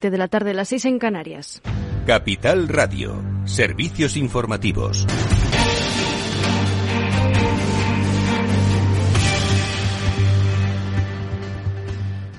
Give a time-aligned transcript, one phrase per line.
[0.00, 1.60] de la tarde, a las 6 en Canarias.
[2.06, 5.04] Capital Radio, servicios informativos.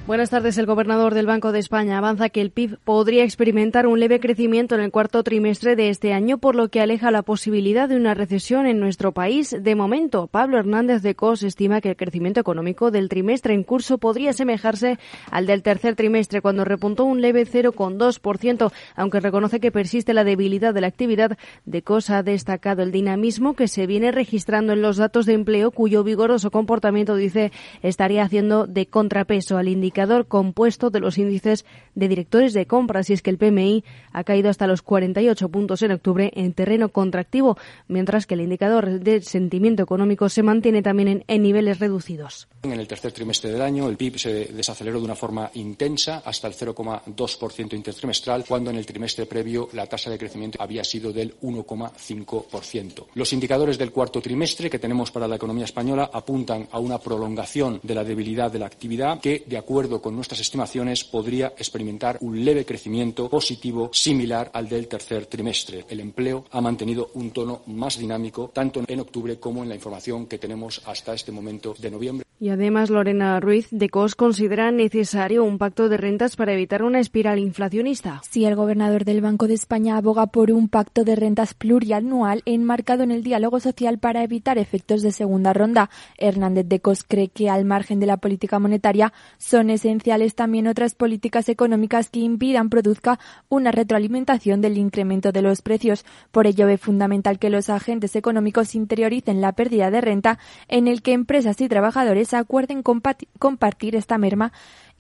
[0.09, 0.57] Buenas tardes.
[0.57, 4.73] El gobernador del Banco de España avanza que el PIB podría experimentar un leve crecimiento
[4.73, 8.15] en el cuarto trimestre de este año, por lo que aleja la posibilidad de una
[8.15, 9.55] recesión en nuestro país.
[9.61, 13.99] De momento, Pablo Hernández de Cos estima que el crecimiento económico del trimestre en curso
[13.99, 14.97] podría asemejarse
[15.29, 20.73] al del tercer trimestre, cuando repuntó un leve 0,2%, aunque reconoce que persiste la debilidad
[20.73, 21.37] de la actividad.
[21.65, 25.69] De Cos ha destacado el dinamismo que se viene registrando en los datos de empleo,
[25.69, 27.51] cuyo vigoroso comportamiento, dice,
[27.83, 29.67] estaría haciendo de contrapeso al
[29.99, 34.23] indicador compuesto de los índices de directores de compras y es que el PMI ha
[34.23, 37.57] caído hasta los 48 puntos en octubre en terreno contractivo,
[37.89, 42.47] mientras que el indicador de sentimiento económico se mantiene también en, niveles reducidos.
[42.63, 46.47] En el tercer trimestre del año el PIB se desaceleró de una forma intensa hasta
[46.47, 51.37] el 0,2% intertrimestral, cuando en el trimestre previo la tasa de crecimiento había sido del
[51.41, 53.05] 1,5%.
[53.15, 57.81] Los indicadores del cuarto trimestre que tenemos para la economía española apuntan a una prolongación
[57.83, 62.45] de la debilidad de la actividad que, de acuerdo con nuestras estimaciones, podría experimentar un
[62.45, 65.85] leve crecimiento positivo similar al del tercer trimestre.
[65.89, 70.27] El empleo ha mantenido un tono más dinámico tanto en octubre como en la información
[70.27, 72.25] que tenemos hasta este momento de noviembre.
[72.41, 77.01] Y además, Lorena Ruiz de COS considera necesario un pacto de rentas para evitar una
[77.01, 78.21] espiral inflacionista.
[78.29, 83.03] Si el gobernador del Banco de España aboga por un pacto de rentas plurianual enmarcado
[83.03, 85.89] en el diálogo social para evitar efectos de segunda ronda.
[86.17, 90.95] Hernández de Cos cree que al margen de la política monetaria son esenciales también otras
[90.95, 96.05] políticas económicas que impidan produzca una retroalimentación del incremento de los precios.
[96.31, 101.01] Por ello, es fundamental que los agentes económicos interioricen la pérdida de renta en el
[101.01, 104.51] que empresas y trabajadores acuerden compartir esta merma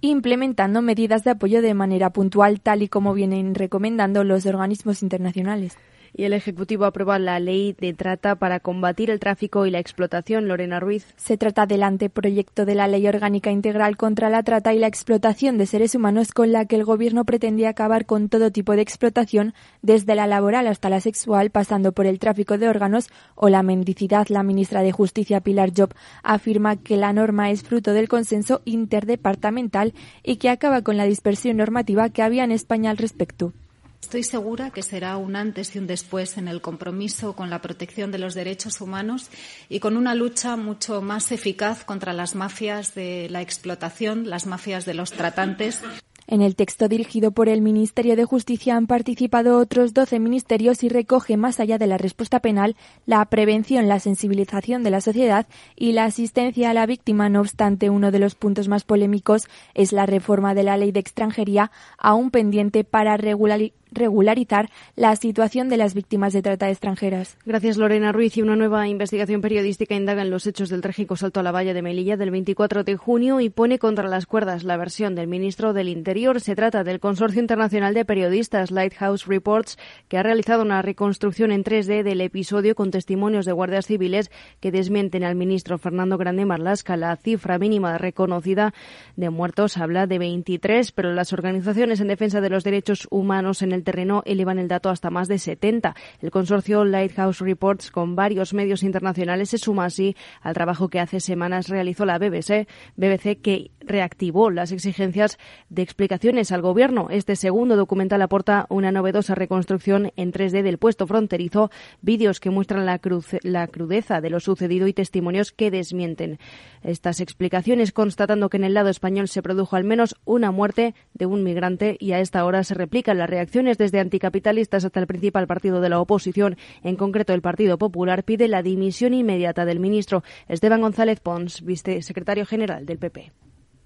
[0.01, 5.77] implementando medidas de apoyo de manera puntual, tal y como vienen recomendando los organismos internacionales
[6.13, 10.47] y el Ejecutivo aprueba la ley de trata para combatir el tráfico y la explotación.
[10.47, 11.05] Lorena Ruiz.
[11.17, 15.57] Se trata del anteproyecto de la Ley Orgánica Integral contra la Trata y la Explotación
[15.57, 19.53] de Seres Humanos con la que el Gobierno pretendía acabar con todo tipo de explotación,
[19.81, 24.27] desde la laboral hasta la sexual, pasando por el tráfico de órganos o la mendicidad.
[24.29, 25.93] La ministra de Justicia, Pilar Job,
[26.23, 29.93] afirma que la norma es fruto del consenso interdepartamental
[30.23, 33.53] y que acaba con la dispersión normativa que había en España al respecto.
[34.01, 38.11] Estoy segura que será un antes y un después en el compromiso con la protección
[38.11, 39.29] de los derechos humanos
[39.67, 44.85] y con una lucha mucho más eficaz contra las mafias de la explotación, las mafias
[44.85, 45.83] de los tratantes.
[46.31, 50.89] En el texto dirigido por el Ministerio de Justicia han participado otros 12 ministerios y
[50.89, 52.75] recoge, más allá de la respuesta penal,
[53.07, 57.29] la prevención, la sensibilización de la sociedad y la asistencia a la víctima.
[57.29, 60.99] No obstante, uno de los puntos más polémicos es la reforma de la ley de
[60.99, 67.37] extranjería, aún pendiente para regularizar regularizar la situación de las víctimas de trata de extranjeras.
[67.45, 68.37] Gracias, Lorena Ruiz.
[68.37, 71.73] Y una nueva investigación periodística indaga en los hechos del trágico salto a la valla
[71.73, 75.73] de Melilla del 24 de junio y pone contra las cuerdas la versión del ministro
[75.73, 76.39] del Interior.
[76.41, 79.77] Se trata del Consorcio Internacional de Periodistas Lighthouse Reports,
[80.07, 84.71] que ha realizado una reconstrucción en 3D del episodio con testimonios de guardias civiles que
[84.71, 86.97] desmienten al ministro Fernando Grande Marlasca.
[86.97, 88.73] La cifra mínima reconocida
[89.15, 93.71] de muertos habla de 23, pero las organizaciones en defensa de los derechos humanos en
[93.71, 95.95] el terreno elevan el dato hasta más de 70.
[96.21, 101.19] El consorcio Lighthouse Reports, con varios medios internacionales, se suma así al trabajo que hace
[101.19, 105.37] semanas realizó la BBC, BBC que reactivó las exigencias
[105.69, 107.07] de explicaciones al gobierno.
[107.09, 112.85] Este segundo documental aporta una novedosa reconstrucción en 3D del puesto fronterizo, vídeos que muestran
[112.85, 112.99] la,
[113.43, 116.39] la crudeza de lo sucedido y testimonios que desmienten
[116.83, 121.25] estas explicaciones, constatando que en el lado español se produjo al menos una muerte de
[121.25, 125.47] un migrante y a esta hora se replican las reacciones desde anticapitalistas hasta el principal
[125.47, 130.23] partido de la oposición, en concreto el Partido Popular, pide la dimisión inmediata del ministro
[130.47, 133.31] Esteban González Pons, vicesecretario general del PP.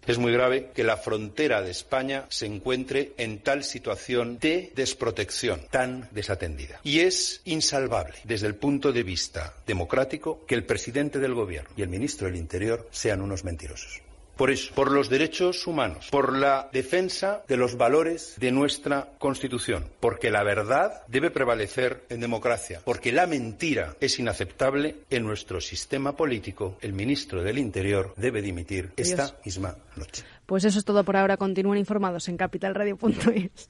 [0.05, 5.61] Es muy grave que la frontera de España se encuentre en tal situación de desprotección,
[5.71, 6.81] tan desatendida.
[6.83, 11.83] Y es insalvable desde el punto de vista democrático que el presidente del Gobierno y
[11.83, 14.02] el ministro del Interior sean unos mentirosos.
[14.35, 19.85] Por eso, por los derechos humanos, por la defensa de los valores de nuestra Constitución,
[19.99, 26.15] porque la verdad debe prevalecer en democracia, porque la mentira es inaceptable en nuestro sistema
[26.15, 30.23] político, el ministro del Interior debe dimitir esta misma noche.
[30.45, 31.37] Pues eso es todo por ahora.
[31.37, 33.69] Continúen informados en capitalradio.es.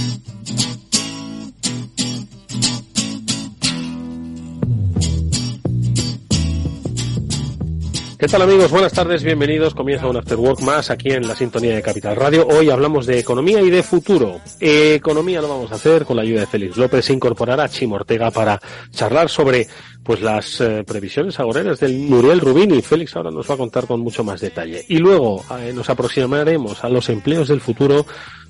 [8.21, 8.69] ¿Qué tal amigos?
[8.69, 9.73] Buenas tardes, bienvenidos.
[9.73, 12.45] Comienza un After Work más aquí en la sintonía de Capital Radio.
[12.47, 14.39] Hoy hablamos de economía y de futuro.
[14.59, 17.03] economía lo vamos a hacer con la ayuda de Félix López.
[17.03, 19.67] Se incorporará Chimo Ortega para charlar sobre
[20.03, 22.83] pues las eh, previsiones agoreras del Muriel Rubini.
[22.83, 24.85] Félix ahora nos va a contar con mucho más detalle.
[24.87, 28.05] Y luego eh, nos aproximaremos a los empleos del futuro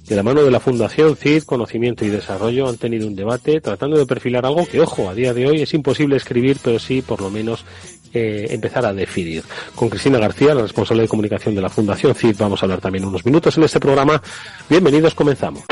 [0.06, 3.98] de la mano de la Fundación CID, Conocimiento y Desarrollo, han tenido un debate tratando
[3.98, 7.22] de perfilar algo que, ojo, a día de hoy es imposible escribir, pero sí, por
[7.22, 7.64] lo menos,
[8.14, 9.44] eh, empezar a definir.
[9.76, 13.06] Con Cristina García, la responsable de comunicación de la Fundación CID, vamos a hablar también
[13.06, 14.22] unos minutos en este programa.
[14.70, 15.64] Bienvenidos, comenzamos.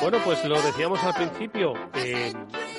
[0.00, 1.72] Bueno, pues lo decíamos al principio.
[1.94, 2.32] Eh,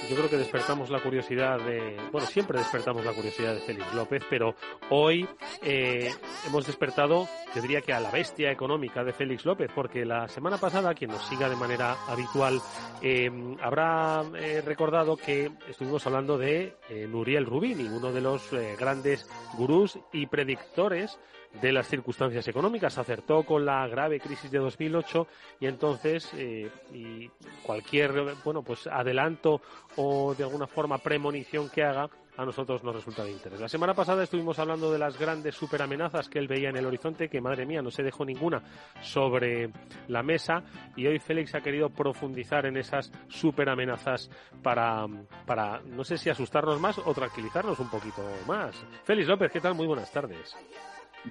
[0.09, 4.23] yo creo que despertamos la curiosidad de, bueno, siempre despertamos la curiosidad de Félix López,
[4.29, 4.55] pero
[4.89, 5.27] hoy
[5.61, 6.11] eh,
[6.47, 10.57] hemos despertado, yo diría que a la bestia económica de Félix López, porque la semana
[10.57, 12.59] pasada, quien nos siga de manera habitual,
[13.01, 13.29] eh,
[13.61, 14.23] habrá
[14.63, 16.75] recordado que estuvimos hablando de
[17.09, 19.27] Nuriel Rubini, uno de los grandes
[19.57, 21.19] gurús y predictores
[21.61, 22.97] de las circunstancias económicas.
[22.97, 25.27] Acertó con la grave crisis de 2008
[25.59, 27.29] y entonces eh, y
[27.63, 29.61] cualquier bueno pues adelanto
[29.95, 33.59] o de alguna forma premonición que haga a nosotros nos resulta de interés.
[33.59, 37.29] La semana pasada estuvimos hablando de las grandes superamenazas que él veía en el horizonte,
[37.29, 38.61] que madre mía, no se dejó ninguna
[39.01, 39.71] sobre
[40.07, 40.63] la mesa
[40.95, 44.29] y hoy Félix ha querido profundizar en esas superamenazas
[44.61, 45.07] para,
[45.45, 48.75] para no sé si asustarnos más o tranquilizarnos un poquito más.
[49.03, 49.73] Félix López, ¿qué tal?
[49.73, 50.55] Muy buenas tardes.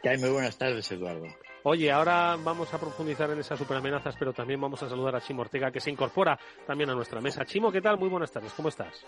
[0.05, 1.27] Muy buenas tardes, Eduardo.
[1.63, 5.43] Oye, ahora vamos a profundizar en esas superamenazas, pero también vamos a saludar a Chimo
[5.43, 7.45] Ortega, que se incorpora también a nuestra mesa.
[7.45, 7.99] Chimo, ¿qué tal?
[7.99, 9.05] Muy buenas tardes, ¿cómo estás?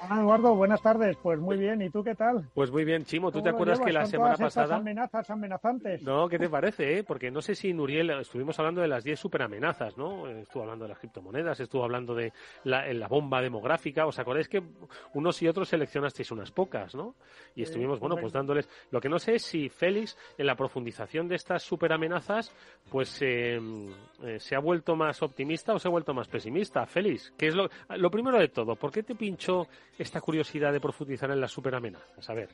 [0.00, 1.16] Hola Eduardo, buenas tardes.
[1.22, 2.48] Pues muy bien, ¿y tú qué tal?
[2.54, 3.32] Pues muy bien, Chimo.
[3.32, 4.76] ¿Tú te acuerdas que la semana pasada.
[4.76, 6.02] amenazas amenazantes.
[6.02, 6.98] No, ¿qué te parece?
[6.98, 7.04] Eh?
[7.04, 10.28] Porque no sé si Nuriel, estuvimos hablando de las 10 superamenazas, ¿no?
[10.28, 12.32] Estuvo hablando de las criptomonedas, estuvo hablando de
[12.64, 14.06] la, bomba demográfica.
[14.06, 14.62] ¿Os acordáis que
[15.14, 17.16] unos y otros seleccionasteis unas pocas, ¿no?
[17.56, 18.68] Y estuvimos, bueno, pues dándoles.
[18.90, 22.54] Lo que no sé es si Félix, en la profundización de estas superamenazas,
[22.90, 23.58] pues eh,
[24.22, 26.86] eh, se ha vuelto más optimista o se ha vuelto más pesimista.
[26.86, 28.76] Félix, ¿qué es lo, lo primero de todo?
[28.76, 29.66] ¿Por qué te pinchó
[29.98, 32.30] esta curiosidad de profundizar en las superamenazas?
[32.30, 32.48] A ver.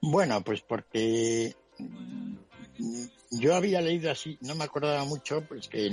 [0.00, 1.54] Bueno, pues porque
[3.30, 5.90] yo había leído así, no me acordaba mucho, pues que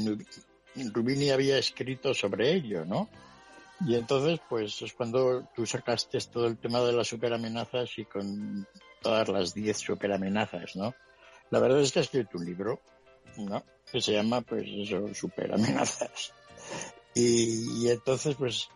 [0.93, 3.09] Rubini había escrito sobre ello, ¿no?
[3.81, 8.65] Y entonces, pues es cuando tú sacaste todo el tema de las superamenazas y con
[9.01, 10.95] todas las 10 superamenazas, ¿no?
[11.49, 12.79] La verdad es que ha escrito un libro,
[13.37, 13.63] ¿no?
[13.91, 16.33] Que se llama, pues eso, superamenazas.
[17.13, 18.69] Y entonces, pues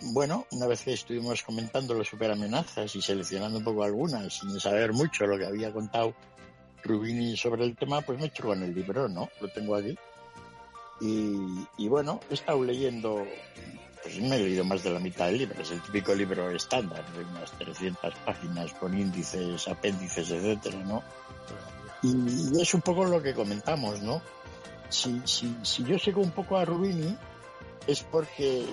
[0.00, 4.92] bueno, una vez que estuvimos comentando las superamenazas y seleccionando un poco algunas, sin saber
[4.92, 6.14] mucho lo que había contado
[6.82, 9.30] Rubini sobre el tema, pues me he con el libro, ¿no?
[9.40, 9.96] Lo tengo aquí.
[11.00, 13.26] Y, bueno, he estado leyendo,
[14.02, 17.04] pues me he leído más de la mitad del libro, es el típico libro estándar,
[17.12, 21.02] de unas 300 páginas con índices, apéndices, etcétera, ¿no?
[22.02, 24.22] Y, es un poco lo que comentamos, ¿no?
[24.88, 27.16] Si, si, si yo sigo un poco a Rubini,
[27.86, 28.64] es porque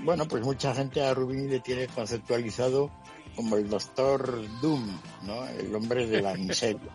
[0.00, 2.90] bueno, pues mucha gente a Rubini le tiene conceptualizado
[3.34, 5.46] como el doctor Doom, ¿no?
[5.46, 6.80] El hombre de la miseria.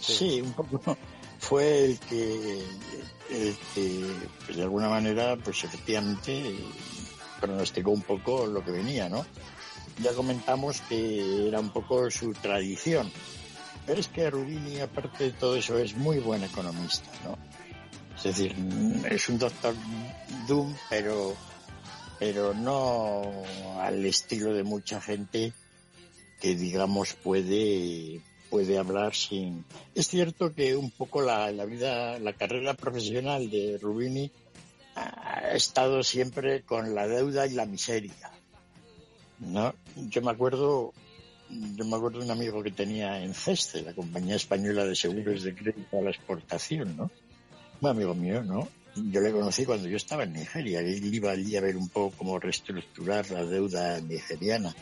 [0.00, 0.96] Sí, un poco
[1.40, 2.62] fue el que,
[3.30, 4.06] el que
[4.44, 6.54] pues de alguna manera, pues efectivamente
[7.40, 9.26] pronosticó un poco lo que venía, ¿no?
[10.00, 13.10] Ya comentamos que era un poco su tradición.
[13.86, 17.36] Pero es que Rubini, aparte de todo eso, es muy buen economista, ¿no?
[18.16, 18.54] Es decir,
[19.10, 19.74] es un doctor
[20.46, 21.34] Doom, pero
[22.18, 23.44] pero no
[23.80, 25.52] al estilo de mucha gente
[26.40, 28.20] que digamos puede
[28.50, 33.78] puede hablar sin es cierto que un poco la, la vida la carrera profesional de
[33.80, 34.30] Rubini
[34.94, 38.30] ha estado siempre con la deuda y la miseria
[39.38, 40.92] no yo me acuerdo
[41.50, 45.42] yo me acuerdo de un amigo que tenía en CESTE, la compañía española de seguros
[45.42, 47.10] de crédito a la exportación, ¿no?
[47.80, 48.68] Un amigo mío, ¿no?
[49.10, 50.80] Yo le conocí cuando yo estaba en Nigeria.
[50.80, 54.74] Él iba allí a ver un poco cómo reestructurar la deuda nigeriana.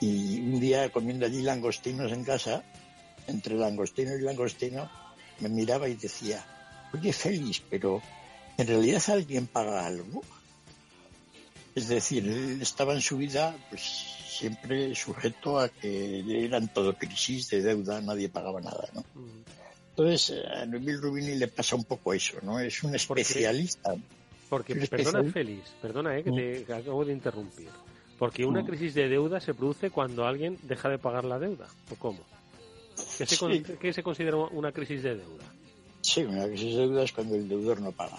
[0.00, 2.62] Y un día comiendo allí langostinos en casa,
[3.26, 4.90] entre langostino y langostino,
[5.40, 6.44] me miraba y decía,
[6.92, 8.02] oye Félix, pero
[8.58, 10.22] ¿en realidad alguien paga algo?
[11.74, 13.80] Es decir, él estaba en su vida pues
[14.28, 19.00] siempre sujeto a que eran todo crisis de deuda, nadie pagaba nada, ¿no?
[19.14, 19.63] Mm.
[19.96, 22.58] Entonces, a Neville Rubini le pasa un poco eso, ¿no?
[22.58, 23.94] Es un especialista.
[24.48, 26.72] Porque, perdona, Félix, perdona, eh, que te mm.
[26.76, 27.68] acabo de interrumpir.
[28.18, 28.66] Porque una mm.
[28.66, 32.18] crisis de deuda se produce cuando alguien deja de pagar la deuda, ¿o cómo?
[33.18, 35.44] ¿Qué se, ¿qué se considera una crisis de deuda?
[36.00, 38.18] Sí, una crisis de deuda es cuando el deudor no paga.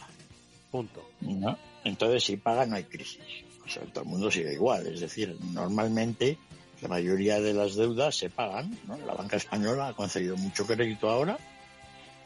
[0.71, 1.05] Punto.
[1.19, 1.57] ¿No?
[1.83, 3.19] Entonces, si paga, no hay crisis.
[3.65, 4.87] O sea, todo el mundo sigue igual.
[4.87, 6.37] Es decir, normalmente
[6.81, 8.77] la mayoría de las deudas se pagan.
[8.87, 8.97] ¿no?
[9.05, 11.37] La banca española ha concedido mucho crédito ahora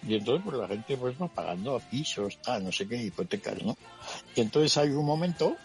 [0.07, 3.61] y entonces pues la gente pues va pagando a pisos, tal, no sé qué, hipotecas,
[3.63, 3.77] ¿no?
[4.35, 5.57] Y entonces hay un momento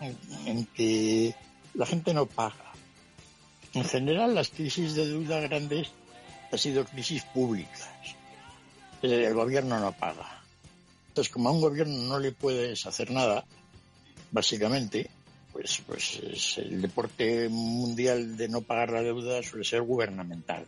[0.00, 1.34] en, que
[1.74, 2.72] la gente no paga.
[3.74, 5.90] En general las crisis de deuda grandes
[6.50, 7.90] han sido crisis públicas.
[9.02, 10.42] El gobierno no paga.
[11.08, 13.44] Entonces como a un gobierno no le puedes hacer nada,
[14.32, 15.10] básicamente,
[15.52, 20.66] pues, pues es el deporte mundial de no pagar la deuda suele ser gubernamental.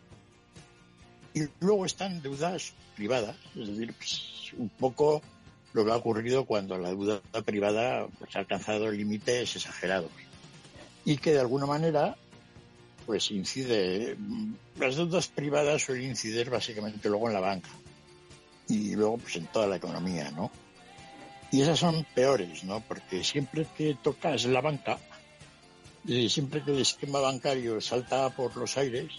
[1.37, 5.21] Y luego están deudas privadas, es decir, pues, un poco
[5.75, 10.11] lo que ha ocurrido cuando la deuda privada pues, ha alcanzado límites exagerados
[11.05, 12.17] y que de alguna manera
[13.05, 14.17] pues incide
[14.79, 17.69] las deudas privadas suelen incidir básicamente luego en la banca
[18.69, 20.51] y luego pues en toda la economía no
[21.53, 24.99] y esas son peores no porque siempre que tocas la banca
[26.07, 29.13] y siempre que el esquema bancario salta por los aires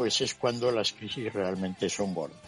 [0.00, 2.40] pues es cuando las crisis realmente son gordas.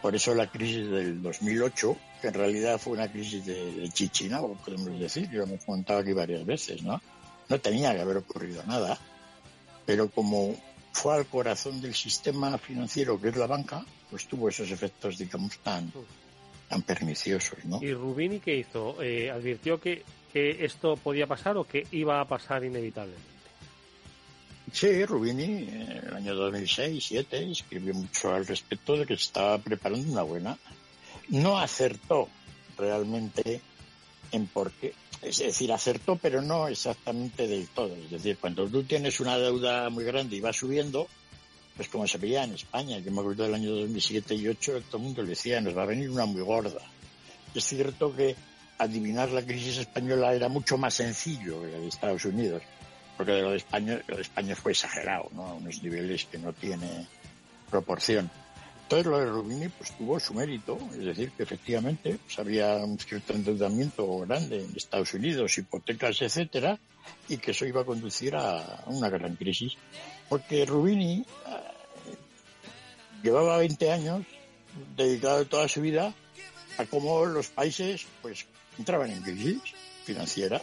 [0.00, 4.40] Por eso la crisis del 2008, que en realidad fue una crisis de, de chichina,
[4.40, 7.02] podemos decir, yo me he contado aquí varias veces, ¿no?
[7.48, 8.96] No tenía que haber ocurrido nada,
[9.84, 10.54] pero como
[10.92, 15.58] fue al corazón del sistema financiero que es la banca, pues tuvo esos efectos, digamos,
[15.58, 15.92] tan,
[16.68, 17.82] tan perniciosos, ¿no?
[17.82, 19.02] ¿Y Rubini qué hizo?
[19.02, 23.37] Eh, ¿Advirtió que, que esto podía pasar o que iba a pasar inevitablemente?
[24.72, 30.12] Sí, Rubini en el año 2006-2007 escribió mucho al respecto de que se estaba preparando
[30.12, 30.58] una buena.
[31.28, 32.28] No acertó
[32.76, 33.60] realmente
[34.32, 34.94] en por qué.
[35.22, 37.94] Es decir, acertó, pero no exactamente del todo.
[37.94, 41.08] Es decir, cuando tú tienes una deuda muy grande y va subiendo,
[41.76, 44.96] pues como se veía en España, yo me acuerdo del año 2007 y 2008, todo
[44.98, 46.82] el mundo le decía, nos va a venir una muy gorda.
[47.54, 48.36] Es cierto que
[48.78, 52.62] adivinar la crisis española era mucho más sencillo que la de Estados Unidos
[53.18, 55.44] porque lo de España, lo de España fue exagerado, ¿no?
[55.44, 57.08] A unos niveles que no tiene
[57.68, 58.30] proporción.
[58.84, 62.96] Entonces lo de Rubini pues tuvo su mérito, es decir, que efectivamente pues, había un
[62.98, 66.78] cierto endeudamiento grande en Estados Unidos, hipotecas, etcétera,
[67.28, 69.74] y que eso iba a conducir a una gran crisis.
[70.28, 72.16] Porque Rubini eh,
[73.24, 74.26] llevaba 20 años
[74.96, 76.14] dedicado toda su vida
[76.78, 78.46] a cómo los países pues
[78.78, 79.58] entraban en crisis
[80.04, 80.62] financiera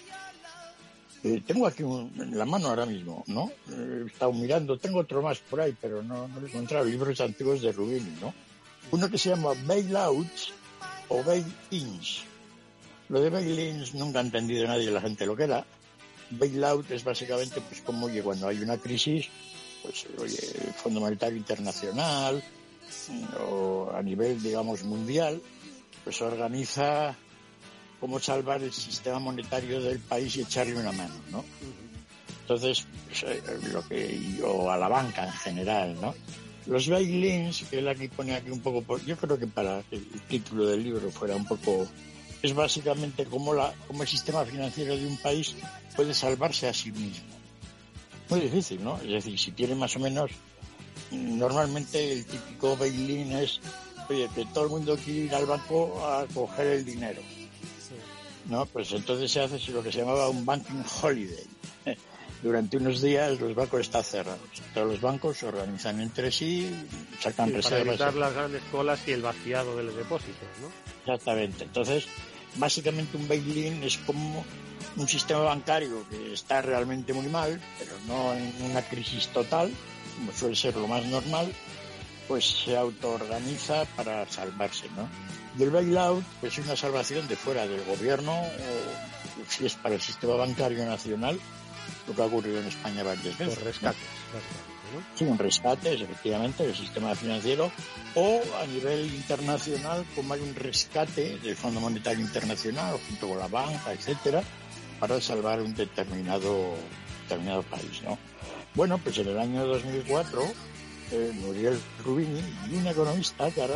[1.26, 3.50] eh, tengo aquí en la mano ahora mismo, ¿no?
[3.72, 7.20] Eh, he estado mirando, tengo otro más por ahí, pero no, no he encontrado libros
[7.20, 8.32] antiguos de Rubini, ¿no?
[8.92, 10.54] Uno que se llama Bailouts
[11.10, 12.22] o Bail-ins.
[13.10, 15.66] Lo de bail-ins nunca ha entendido nadie la gente lo que era.
[16.30, 19.28] Bailout es básicamente pues como que cuando hay una crisis,
[19.82, 22.44] pues oye, el Fondo Monetario Internacional
[23.50, 25.42] o a nivel, digamos, mundial,
[26.04, 27.16] pues organiza
[28.06, 31.44] cómo salvar el sistema monetario del país y echarle una mano, ¿no?
[32.42, 33.42] Entonces, pues, eh,
[33.74, 36.14] lo que, o a la banca en general, ¿no?
[36.68, 40.22] Los bailins, que él aquí pone aquí un poco, yo creo que para que el
[40.30, 41.88] título del libro fuera un poco,
[42.44, 45.56] es básicamente cómo, la, cómo el sistema financiero de un país
[45.96, 47.26] puede salvarse a sí mismo.
[48.30, 48.98] Muy difícil, ¿no?
[48.98, 50.30] Es decir, si tiene más o menos,
[51.10, 53.62] normalmente el típico bailin es,
[54.08, 57.20] oye, que todo el mundo quiere ir al banco a coger el dinero
[58.50, 58.66] ¿no?
[58.66, 61.46] Pues entonces se hace lo que se llamaba un banking holiday.
[62.44, 64.40] Durante unos días los bancos están cerrados.
[64.74, 66.70] Todos los bancos se organizan entre sí,
[67.20, 67.72] sacan reservas.
[67.72, 70.70] Para evitar las grandes colas y el vaciado de los depósitos, ¿no?
[71.00, 71.64] Exactamente.
[71.64, 72.06] Entonces,
[72.56, 74.46] básicamente un bail-in es como
[74.98, 79.72] un sistema bancario que está realmente muy mal, pero no en una crisis total,
[80.18, 81.52] como suele ser lo más normal,
[82.28, 85.08] pues se autoorganiza para salvarse, ¿no?
[85.58, 89.96] Y el bailout pues es una salvación de fuera del gobierno o si es para
[89.96, 91.40] el sistema bancario nacional,
[92.08, 93.62] lo que ha ocurrido en España varias veces.
[93.64, 94.02] rescates,
[95.16, 97.72] Sí, un rescate, efectivamente, del sistema financiero,
[98.14, 103.48] o a nivel internacional, como hay un rescate del Fondo Monetario Internacional, junto con la
[103.48, 104.44] banca, etcétera,
[105.00, 106.76] para salvar un determinado,
[107.24, 108.18] determinado país, ¿no?
[108.74, 110.42] Bueno, pues en el año 2004,
[111.12, 113.76] Muriel Rubini, y un economista que ahora,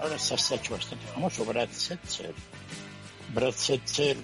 [0.00, 2.34] ahora, se ha hecho bastante famoso, Brad Setzer.
[3.34, 4.16] Brad Setzer,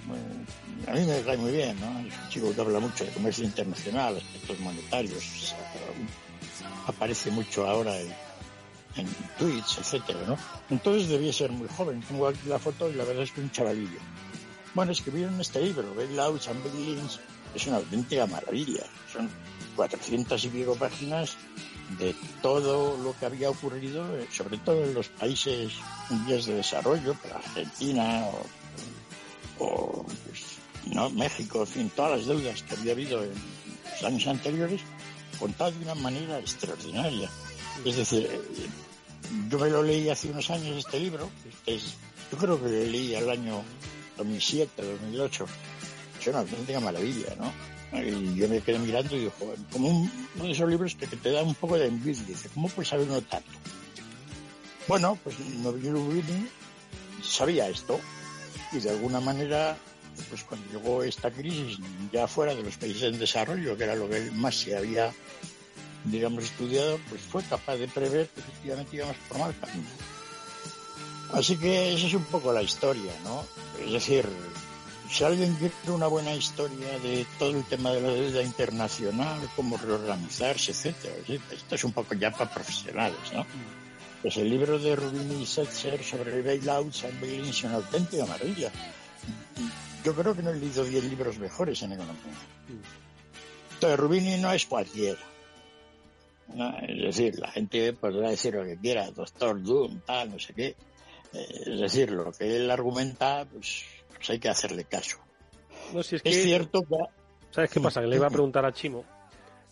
[0.87, 1.99] a mí me cae muy bien, ¿no?
[2.07, 5.55] Es un chico que habla mucho de comercio internacional, aspectos monetarios,
[6.87, 8.13] aparece mucho ahora en,
[8.95, 10.37] en tweets, etcétera, ¿no?
[10.69, 12.01] Entonces debía ser muy joven.
[12.01, 13.99] Tengo aquí la foto y la verdad es que un chavalillo.
[14.73, 17.19] Bueno, escribieron este libro, Bailouts and Bailings,
[17.55, 18.83] es una auténtica maravilla.
[19.11, 19.29] Son
[19.75, 21.37] 400 y pico páginas
[21.97, 25.73] de todo lo que había ocurrido, eh, sobre todo en los países
[26.09, 28.25] en vías de desarrollo, Argentina
[29.57, 30.43] o, pues,
[30.93, 31.09] ¿no?
[31.09, 34.81] México, en fin, todas las deudas que había habido en los años anteriores,
[35.39, 37.29] contado de una manera extraordinaria.
[37.83, 38.29] Es decir,
[39.49, 41.95] yo me lo leí hace unos años este libro, este es,
[42.31, 43.63] yo creo que lo leí al año
[44.17, 45.45] 2007, 2008.
[46.19, 47.78] Es una auténtica maravilla, ¿no?
[47.91, 49.33] Y yo me quedé mirando y digo,
[49.71, 52.23] como un, de esos libros que, te da un poco de envidia.
[52.27, 53.49] Dice, ¿cómo puede saber uno tanto?
[54.87, 55.93] Bueno, pues Novillo
[57.23, 57.99] sabía esto
[58.71, 59.77] y de alguna manera,
[60.29, 61.77] pues cuando llegó esta crisis
[62.11, 65.11] ya fuera de los países en desarrollo, que era lo que más se había,
[66.05, 69.89] digamos, estudiado, pues fue capaz de prever que efectivamente íbamos por mal camino.
[71.33, 73.45] Así que esa es un poco la historia, ¿no?
[73.83, 74.27] Es decir,
[75.09, 79.77] si alguien quiere una buena historia de todo el tema de la deuda internacional, cómo
[79.77, 81.15] reorganizarse, etcétera,
[81.51, 83.45] esto es un poco ya para profesionales, ¿no?
[84.21, 88.71] Pues el libro de Rubini y Setzer sobre and bailings es una auténtica maravilla.
[90.03, 92.23] Yo creo que no he leído 10 libros mejores en economía.
[93.73, 95.19] Entonces, Rubini no es cualquiera.
[96.87, 100.75] Es decir, la gente podrá decir lo que quiera, doctor Doom, tal, no sé qué.
[101.31, 103.85] Eh, es decir, lo que él argumenta, pues,
[104.19, 105.17] pues hay que hacerle caso.
[105.93, 106.95] No, si es, Es que, cierto que...
[107.51, 108.01] ¿Sabes qué pasa?
[108.01, 109.03] Que le iba a preguntar a Chimo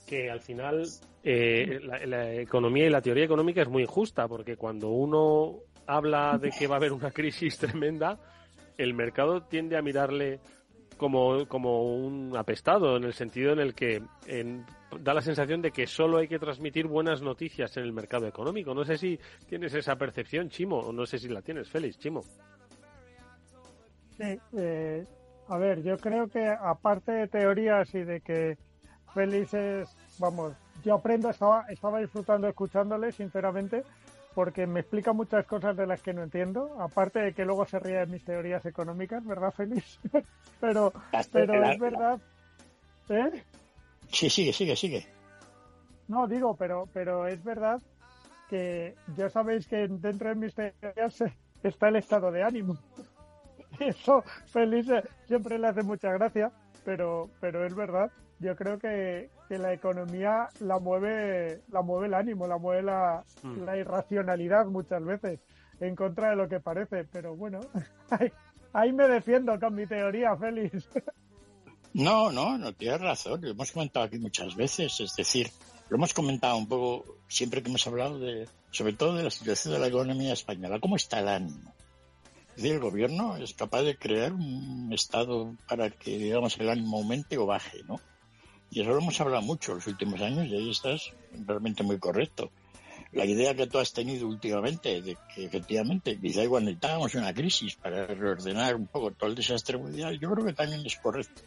[0.07, 0.83] que al final
[1.23, 6.37] eh, la, la economía y la teoría económica es muy injusta, porque cuando uno habla
[6.37, 8.17] de que va a haber una crisis tremenda,
[8.77, 10.39] el mercado tiende a mirarle
[10.95, 14.65] como, como un apestado, en el sentido en el que en-
[15.01, 18.73] da la sensación de que solo hay que transmitir buenas noticias en el mercado económico.
[18.73, 22.23] No sé si tienes esa percepción, Chimo, o no sé si la tienes, Félix, Chimo.
[24.17, 25.05] Sí, eh,
[25.47, 28.57] a ver, yo creo que aparte de teorías y de que
[29.13, 30.53] Félix es, vamos,
[30.83, 33.83] yo aprendo, estaba, estaba disfrutando escuchándole, sinceramente,
[34.33, 37.79] porque me explica muchas cosas de las que no entiendo, aparte de que luego se
[37.79, 39.99] ríe de mis teorías económicas, ¿verdad, Félix?
[40.59, 40.93] pero,
[41.31, 42.19] pero es verdad.
[43.09, 43.43] ¿Eh?
[44.11, 45.07] Sí, sigue, sigue, sigue.
[46.07, 47.81] No, digo, pero, pero es verdad
[48.49, 51.23] que ya sabéis que dentro de mis teorías
[51.63, 52.77] está el estado de ánimo.
[53.91, 54.87] Eso, Feliz,
[55.27, 56.51] siempre le hace mucha gracia,
[56.85, 58.11] pero, pero es verdad.
[58.39, 63.23] Yo creo que, que la economía la mueve, la mueve el ánimo, la mueve la,
[63.43, 63.63] Mm.
[63.65, 65.39] la irracionalidad muchas veces,
[65.79, 67.03] en contra de lo que parece.
[67.05, 67.59] Pero bueno,
[68.11, 68.31] ahí,
[68.73, 70.87] ahí me defiendo con mi teoría, Félix.
[71.93, 73.41] No, no, no tienes razón.
[73.41, 74.99] Lo hemos comentado aquí muchas veces.
[74.99, 75.49] Es decir,
[75.89, 79.73] lo hemos comentado un poco siempre que hemos hablado de, sobre todo de la situación
[79.73, 80.79] de la economía española.
[80.79, 81.73] ¿Cómo está el ánimo?
[82.57, 87.37] Decir, el gobierno es capaz de crear un estado para que, digamos, el ánimo aumente
[87.37, 88.01] o baje, ¿no?
[88.71, 91.13] Y eso lo hemos hablado mucho los últimos años y ahí estás
[91.45, 92.49] realmente muy correcto.
[93.11, 97.75] La idea que tú has tenido últimamente de que efectivamente quizá igual necesitábamos una crisis
[97.75, 101.43] para reordenar un poco todo el desastre mundial, yo creo que también es correcto.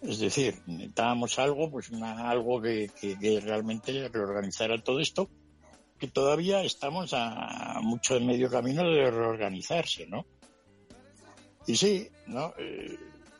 [0.00, 5.28] Es decir, necesitábamos algo, pues una, algo que, que, que realmente reorganizara todo esto,
[6.00, 10.24] que todavía estamos a mucho de medio camino de reorganizarse, ¿no?
[11.66, 12.52] Y sí, ¿no?
[12.58, 12.98] Eh,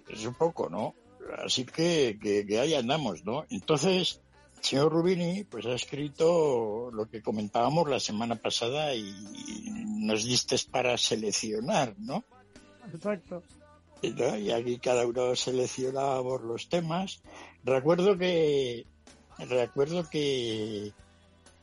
[0.08, 0.94] es un poco, ¿no?
[1.44, 3.44] Así que, que, que ahí andamos, ¿no?
[3.50, 4.20] Entonces,
[4.58, 9.12] el señor Rubini, pues ha escrito lo que comentábamos la semana pasada y
[9.98, 12.24] nos diste para seleccionar, ¿no?
[12.92, 13.42] Exacto.
[14.02, 14.38] ¿no?
[14.38, 17.22] y aquí cada uno seleccionábamos los temas.
[17.64, 18.86] Recuerdo que
[19.38, 20.92] recuerdo que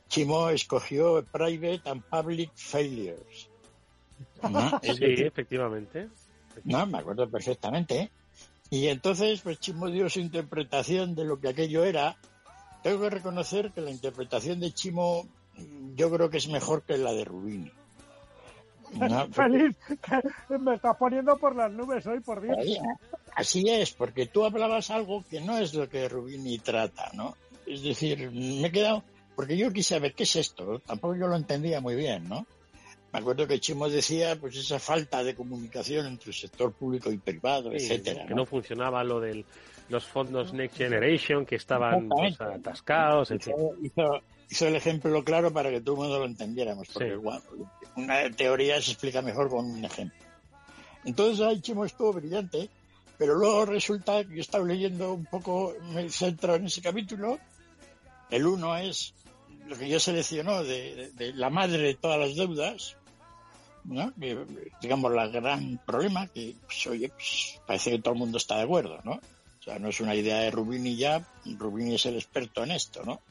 [0.08, 3.50] Chimo escogió Private and Public Failures.
[4.50, 4.80] ¿no?
[4.82, 6.10] Es Sí, decir, efectivamente.
[6.64, 8.00] no, me acuerdo perfectamente.
[8.00, 8.12] ¿eh?
[8.70, 12.18] Y entonces, pues Chimo dio su interpretación de lo que aquello era.
[12.84, 15.28] Tengo que reconocer que la interpretación de Chimo
[15.96, 17.72] yo creo que es mejor que la de Rubini.
[18.94, 19.76] No, porque- Feliz,
[20.48, 22.58] que me estás poniendo por las nubes hoy, por Dios.
[22.58, 22.78] Ahí,
[23.36, 27.36] Así es, porque tú hablabas algo que no es lo que Rubini trata, ¿no?
[27.68, 29.04] Es decir, me he quedado,
[29.38, 32.46] porque yo quise saber qué es esto, tampoco yo lo entendía muy bien, ¿no?
[33.14, 37.18] Me acuerdo que Chimo decía, pues esa falta de comunicación entre el sector público y
[37.18, 38.24] privado, Sí, etcétera.
[38.26, 38.38] que ¿no?
[38.38, 39.46] no funcionaba lo de
[39.90, 43.48] los fondos Next Generation, que estaban pues, atascados, etc.
[43.48, 47.16] Hizo, hizo- hizo el ejemplo claro para que todo el mundo lo entendiéramos, porque
[47.96, 50.18] una teoría se explica mejor con un ejemplo.
[51.06, 52.70] Entonces ahí Chimo estuvo brillante,
[53.18, 57.40] pero luego resulta que yo estaba leyendo un poco, me centro en ese capítulo,
[58.30, 59.14] el uno es
[59.68, 62.98] lo que yo seleccionó de, la madre de todas las deudas,
[63.84, 64.14] ¿no?
[64.82, 68.64] digamos, la gran problema, que, pues, oye, pues, parece que todo el mundo está de
[68.64, 69.14] acuerdo, ¿no?
[69.14, 73.04] O sea, no es una idea de Rubini ya, Rubini es el experto en esto,
[73.04, 73.22] ¿no?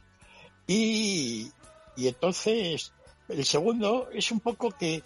[0.66, 1.50] Y,
[1.96, 2.92] y entonces,
[3.28, 5.02] el segundo es un poco que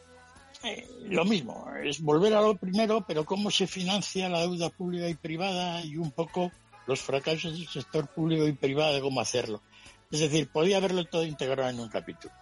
[0.63, 5.09] eh, lo mismo, es volver a lo primero, pero cómo se financia la deuda pública
[5.09, 6.53] y privada y un poco
[6.87, 9.63] los fracasos del sector público y privado de cómo hacerlo.
[10.11, 12.35] Es decir, podía haberlo todo integrado en un capítulo.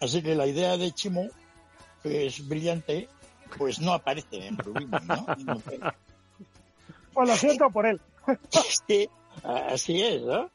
[0.00, 1.28] Así que la idea de Chimo,
[2.02, 3.08] que es brillante,
[3.58, 5.26] pues no aparece en Rubini, ¿no?
[7.12, 8.00] pues lo siento por él.
[9.44, 10.50] así es, ¿no?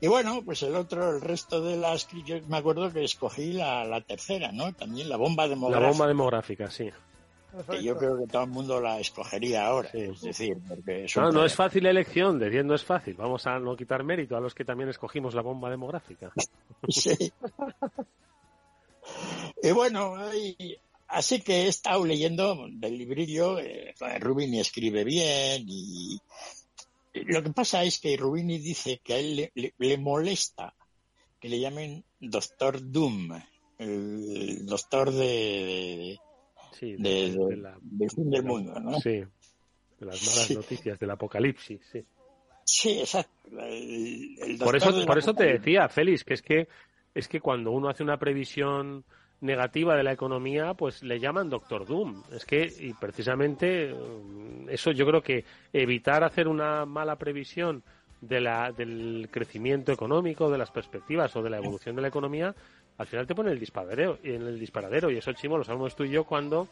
[0.00, 3.52] Y bueno, pues el otro, el resto de las que yo me acuerdo que escogí
[3.52, 4.72] la, tercera, ¿no?
[4.74, 5.80] También la bomba demográfica.
[5.80, 6.90] La bomba demográfica, sí.
[7.70, 11.44] Que yo creo que todo el mundo la escogería ahora, es decir, porque no, no
[11.44, 13.14] es fácil elección, decir no es fácil.
[13.14, 16.32] Vamos a no quitar mérito a los que también escogimos la bomba demográfica.
[16.88, 17.32] sí.
[19.62, 20.16] y bueno,
[21.08, 26.18] así que he estado leyendo del librillo, eh, Rubini escribe bien y
[27.14, 30.74] lo que pasa es que Rubini dice que a él le, molesta
[31.40, 33.40] que le llamen Doctor Doom,
[33.78, 36.18] el doctor de,
[36.78, 39.00] sí, del fin del mundo, ¿no?
[39.00, 39.22] Sí,
[39.98, 42.04] de las malas noticias, del apocalipsis, sí.
[42.66, 43.50] Sí, exacto.
[44.64, 46.68] por eso, por eso te decía, Félix, que es que
[47.14, 49.04] es que cuando uno hace una previsión
[49.40, 52.22] negativa de la economía, pues le llaman Doctor Doom.
[52.32, 57.82] Es que, y precisamente, mm, eso yo creo que evitar hacer una mala previsión
[58.20, 62.54] de la, del crecimiento económico, de las perspectivas o de la evolución de la economía,
[62.96, 65.10] al final te pone el disparadero, en el disparadero.
[65.10, 66.68] Y eso, Chimo, lo sabemos tú y yo cuando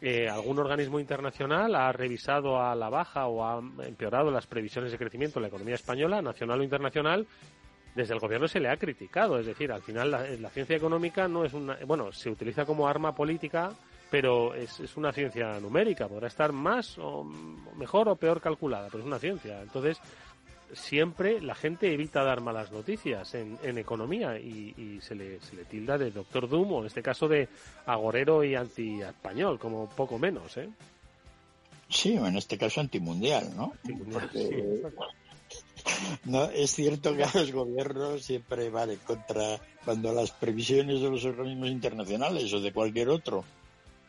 [0.00, 4.98] eh, algún organismo internacional ha revisado a la baja o ha empeorado las previsiones de
[4.98, 7.26] crecimiento de la economía española, nacional o internacional,
[7.94, 9.38] desde el gobierno se le ha criticado.
[9.38, 11.76] Es decir, al final la, ciencia económica no es una.
[11.84, 13.72] Bueno, se utiliza como arma política,
[14.10, 16.06] pero es, es una ciencia numérica.
[16.06, 17.24] Podrá estar más o
[17.76, 19.60] mejor o peor calculada, pero es una ciencia.
[19.62, 20.00] Entonces,
[20.72, 25.64] siempre la gente evita dar malas noticias en, en economía y, se, le, se le
[25.64, 27.48] tilda de doctor Doom o en este caso de
[27.86, 30.68] agorero y anti-español, como poco menos, ¿eh?
[31.88, 33.72] Sí, o en este caso antimundial, ¿no?
[36.24, 41.24] No, es cierto que a los gobiernos siempre vale contra cuando las previsiones de los
[41.24, 43.44] organismos internacionales o de cualquier otro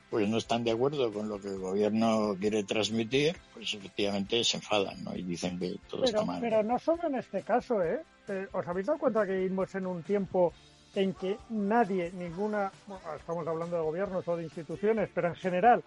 [0.09, 4.57] pues no están de acuerdo con lo que el gobierno quiere transmitir, pues efectivamente se
[4.57, 5.15] enfadan, ¿no?
[5.15, 6.41] Y dicen que todo está mal.
[6.41, 8.01] Pero no solo en este caso, ¿eh?
[8.27, 8.47] ¿eh?
[8.51, 10.51] ¿Os habéis dado cuenta que vivimos en un tiempo
[10.95, 12.71] en que nadie, ninguna,
[13.15, 15.83] estamos hablando de gobiernos o de instituciones, pero en general,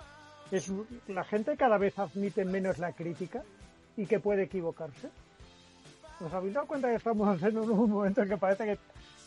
[0.53, 0.71] es
[1.09, 3.43] la gente cada vez admite menos la crítica
[3.97, 5.09] y que puede equivocarse?
[6.21, 8.79] ¿Os habéis dado cuenta que estamos en un momento en que parece que,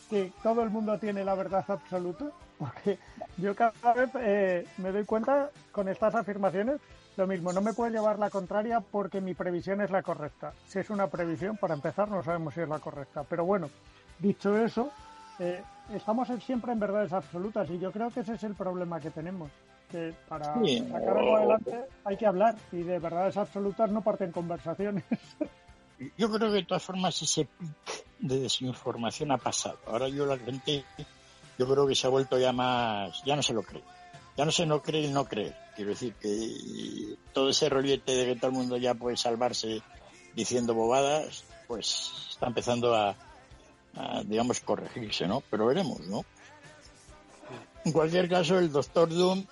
[0.08, 2.26] que todo el mundo tiene la verdad absoluta?
[2.58, 2.98] Porque
[3.36, 6.80] yo cada vez eh, me doy cuenta con estas afirmaciones
[7.16, 10.52] lo mismo, no me puede llevar la contraria porque mi previsión es la correcta.
[10.66, 13.24] Si es una previsión, para empezar, no sabemos si es la correcta.
[13.24, 13.70] Pero bueno,
[14.18, 14.90] dicho eso,
[15.38, 15.62] eh,
[15.94, 19.50] estamos siempre en verdades absolutas y yo creo que ese es el problema que tenemos.
[19.90, 25.04] Que para sacar algo adelante hay que hablar y de verdades absolutas no parten conversaciones.
[26.16, 29.78] Yo creo que de todas formas ese pic de desinformación ha pasado.
[29.86, 30.84] Ahora yo la gente,
[31.58, 33.82] yo creo que se ha vuelto ya más, ya no se lo cree.
[34.36, 35.56] Ya no se no cree el no creer.
[35.74, 39.80] Quiero decir que todo ese rollete de que todo el mundo ya puede salvarse
[40.34, 43.16] diciendo bobadas, pues está empezando a,
[43.94, 45.42] a digamos, corregirse, ¿no?
[45.50, 46.24] Pero veremos, ¿no?
[47.86, 49.46] En cualquier caso, el doctor Doom,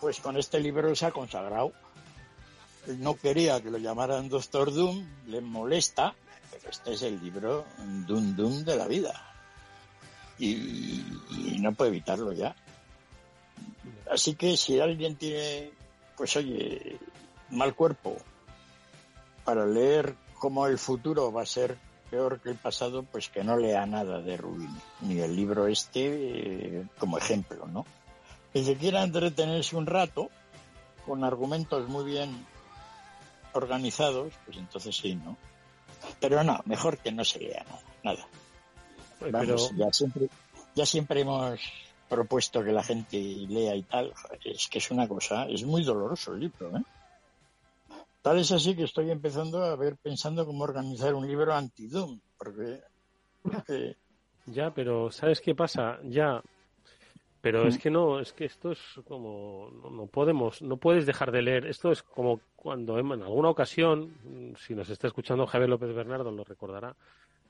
[0.00, 1.72] pues con este libro se ha consagrado
[2.86, 6.14] no quería que lo llamaran Doctor Doom, le molesta,
[6.50, 7.64] pero este es el libro
[8.06, 9.12] Doom Doom de la vida.
[10.38, 11.04] Y,
[11.60, 12.54] no puede evitarlo ya.
[14.10, 15.70] Así que si alguien tiene,
[16.16, 16.98] pues oye,
[17.50, 18.16] mal cuerpo
[19.44, 21.78] para leer cómo el futuro va a ser
[22.10, 26.00] peor que el pasado, pues que no lea nada de Rubini, ni el libro este
[26.04, 27.86] eh, como ejemplo, ¿no?
[28.52, 30.30] Que quiera entretenerse un rato,
[31.06, 32.46] con argumentos muy bien
[33.54, 35.36] organizados, pues entonces sí, ¿no?
[36.20, 37.64] Pero no, mejor que no se lea
[38.02, 38.26] nada,
[39.22, 39.48] nada.
[39.76, 40.28] ya siempre,
[40.74, 41.60] ya siempre hemos
[42.08, 44.12] propuesto que la gente lea y tal,
[44.44, 46.82] es que es una cosa, es muy doloroso el libro, ¿eh?
[48.22, 52.80] Tal es así que estoy empezando a ver, pensando cómo organizar un libro anti-Doom, porque,
[54.46, 55.98] Ya, pero ¿sabes qué pasa?
[56.04, 56.42] Ya,
[57.44, 57.78] pero es mm.
[57.78, 61.66] que no, es que esto es como, no, podemos, no puedes dejar de leer.
[61.66, 66.42] Esto es como cuando en alguna ocasión, si nos está escuchando Javier López Bernardo, lo
[66.42, 66.96] recordará,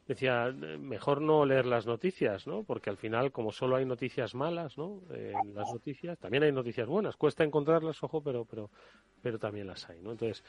[0.09, 2.64] decía, mejor no leer las noticias, ¿no?
[2.64, 5.00] Porque al final, como solo hay noticias malas, ¿no?
[5.11, 7.14] En las noticias, también hay noticias buenas.
[7.14, 8.70] Cuesta encontrarlas, ojo, pero, pero,
[9.22, 10.11] pero también las hay, ¿no?
[10.11, 10.42] Entonces,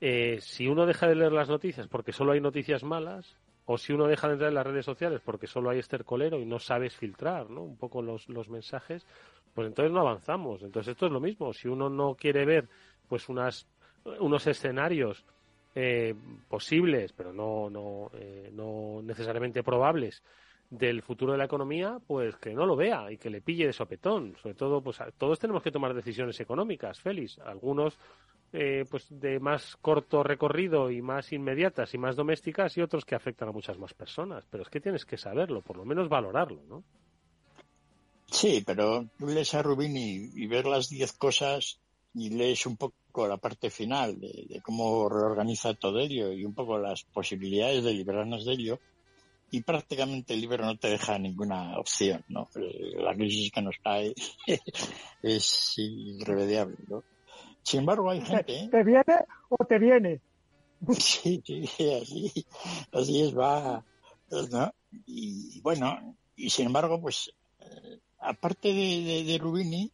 [0.00, 3.36] eh, si uno deja de leer las noticias porque solo hay noticias malas,
[3.72, 6.44] o si uno deja de entrar en las redes sociales porque solo hay estercolero y
[6.44, 7.62] no sabes filtrar, ¿no?
[7.62, 9.06] Un poco los, los mensajes,
[9.54, 10.62] pues entonces no avanzamos.
[10.62, 11.54] Entonces esto es lo mismo.
[11.54, 12.68] Si uno no quiere ver,
[13.08, 13.66] pues unas,
[14.20, 15.24] unos escenarios
[15.74, 16.14] eh,
[16.50, 20.22] posibles, pero no, no, eh, no necesariamente probables
[20.68, 23.72] del futuro de la economía, pues que no lo vea y que le pille de
[23.72, 24.36] sopetón.
[24.36, 27.38] Sobre todo, pues todos tenemos que tomar decisiones económicas, Félix.
[27.38, 27.98] Algunos
[28.54, 33.14] eh, pues de más corto recorrido y más inmediatas y más domésticas y otros que
[33.14, 34.44] afectan a muchas más personas.
[34.50, 36.84] Pero es que tienes que saberlo, por lo menos valorarlo, ¿no?
[38.30, 41.78] Sí, pero tú lees a Rubini y, ver las diez cosas
[42.14, 46.78] y lees un poco la parte final de, cómo reorganiza todo ello y un poco
[46.78, 48.78] las posibilidades de librarnos de ello
[49.50, 52.48] y prácticamente el libro no te deja ninguna opción, ¿no?
[52.54, 54.14] La crisis que nos cae
[55.22, 57.02] es irremediable, ¿no?
[57.62, 58.68] Sin embargo, hay gente.
[58.70, 59.04] ¿Te viene
[59.48, 60.20] o te viene?
[60.98, 62.46] Sí, sí, así,
[62.90, 63.84] así es, va.
[64.50, 64.74] ¿no?
[65.06, 69.92] Y bueno, y sin embargo, pues, eh, aparte de, de, Rubini,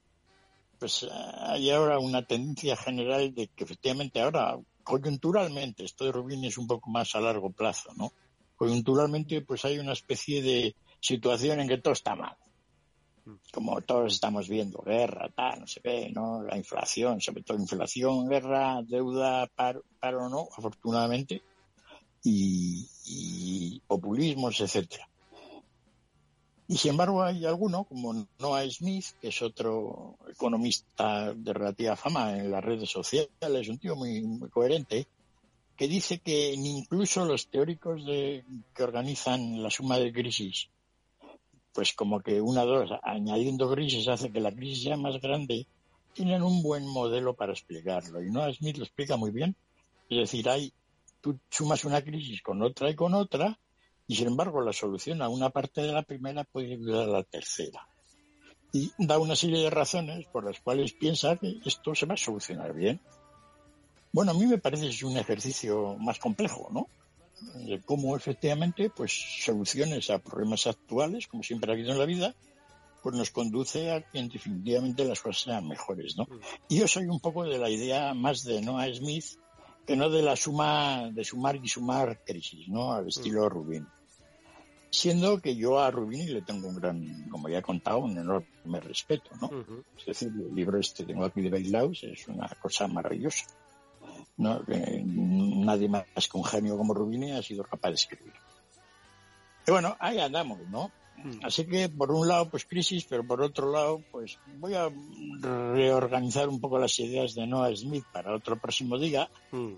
[0.79, 6.57] pues hay ahora una tendencia general de que efectivamente ahora, coyunturalmente, esto de Rubini es
[6.57, 8.13] un poco más a largo plazo, ¿no?
[8.57, 12.37] Coyunturalmente, pues hay una especie de situación en que todo está mal
[13.53, 16.43] como todos estamos viendo, guerra, tal, no sé qué, ¿no?
[16.43, 21.43] La inflación, sobre todo inflación, guerra, deuda, paro, paro no, afortunadamente,
[22.25, 25.09] y, populismos, etcétera.
[26.71, 32.37] Y sin embargo hay alguno, como Noah Smith, que es otro economista de relativa fama
[32.37, 35.07] en las redes sociales, un tío muy, muy coherente,
[35.77, 40.69] que dice que incluso los teóricos de, que organizan la suma de crisis
[41.79, 45.65] pues como que una dos, añadiendo crisis hace que la crisis sea más grande,
[46.13, 48.21] tienen un buen modelo para explicarlo.
[48.21, 49.55] Y Noah Smith lo explica muy bien.
[50.11, 50.73] Es decir, hay,
[51.21, 53.57] tú sumas una crisis con otra y con otra,
[54.09, 57.23] y sin embargo la solución a una parte de la primera puede ayudar a la
[57.23, 57.87] tercera.
[58.73, 62.17] Y da una serie de razones por las cuales piensa que esto se va a
[62.17, 63.01] solucionar bien.
[64.11, 66.89] Bueno, a mí me parece que es un ejercicio más complejo, ¿no?
[67.55, 69.13] De cómo efectivamente pues
[69.45, 72.35] soluciones a problemas actuales, como siempre ha habido en la vida,
[73.03, 76.25] pues nos conduce a que definitivamente las cosas sean mejores, ¿no?
[76.25, 76.41] Mm.
[76.69, 79.25] Y yo soy un poco de la idea más de Noah Smith
[79.87, 82.93] que no de la suma, de sumar y sumar crisis, ¿no?
[82.93, 83.49] Al estilo mm.
[83.49, 83.87] Rubin.
[84.91, 88.81] Siendo que yo a Rubin le tengo un gran, como ya he contado, un enorme
[88.81, 89.51] respeto, ¿no?
[89.97, 93.45] Es decir, el libro este tengo aquí de Bailaus es una cosa maravillosa.
[94.39, 94.63] ¿No?
[94.67, 98.33] nadie más que un genio como Rubini ha sido capaz de escribir.
[99.67, 100.91] Y bueno, ahí andamos, ¿no?
[101.23, 101.45] Mm.
[101.45, 104.89] Así que por un lado, pues crisis, pero por otro lado, pues voy a
[105.41, 109.73] reorganizar un poco las ideas de Noah Smith para otro próximo día mm.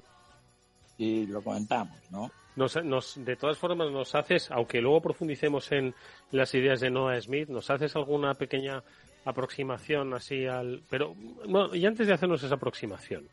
[0.99, 2.31] y lo comentamos, ¿no?
[2.57, 5.95] Nos, de todas formas, nos haces, aunque luego profundicemos en
[6.31, 8.83] las ideas de Noah Smith, nos haces alguna pequeña
[9.25, 10.83] aproximación así al.
[10.91, 11.15] Pero,
[11.47, 13.29] bueno, y antes de hacernos esa aproximación,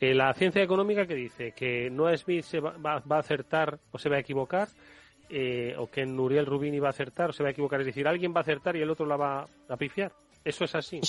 [0.00, 4.16] la ciencia económica que dice que Noah Smith se va, a acertar o se va
[4.16, 4.68] a equivocar,
[5.28, 7.80] eh, o que Nuriel Rubini va a acertar o se va a equivocar.
[7.80, 10.12] Es decir, alguien va a acertar y el otro la va a pifiar.
[10.44, 11.00] ¿Eso es así?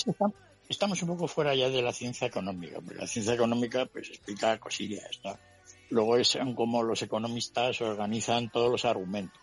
[0.68, 4.58] Estamos un poco fuera ya de la ciencia económica, porque la ciencia económica pues explica
[4.58, 5.20] cosillas,
[5.90, 9.40] Luego es como los economistas organizan todos los argumentos,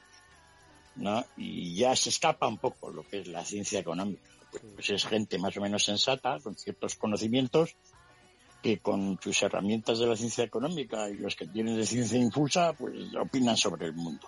[0.96, 1.24] ¿no?
[1.38, 4.28] Y ya se escapa un poco lo que es la ciencia económica.
[4.74, 7.76] Pues es gente más o menos sensata, con ciertos conocimientos,
[8.62, 12.74] que con sus herramientas de la ciencia económica y los que tienen de ciencia infusa,
[12.74, 14.28] pues opinan sobre el mundo.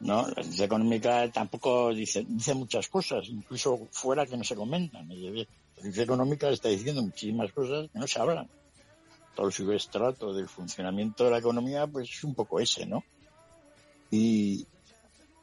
[0.00, 0.26] ¿no?
[0.28, 5.08] La ciencia económica tampoco dice, dice muchas cosas, incluso fuera que no se comentan.
[5.08, 5.46] La
[5.80, 8.48] ciencia económica está diciendo muchísimas cosas que no se hablan.
[9.34, 13.04] Todo el subestrato del funcionamiento de la economía, pues es un poco ese, ¿no?
[14.10, 14.66] Y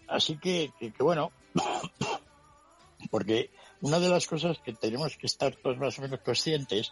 [0.08, 1.32] así que, que bueno,
[3.10, 6.92] porque una de las cosas que tenemos que estar todos más o menos conscientes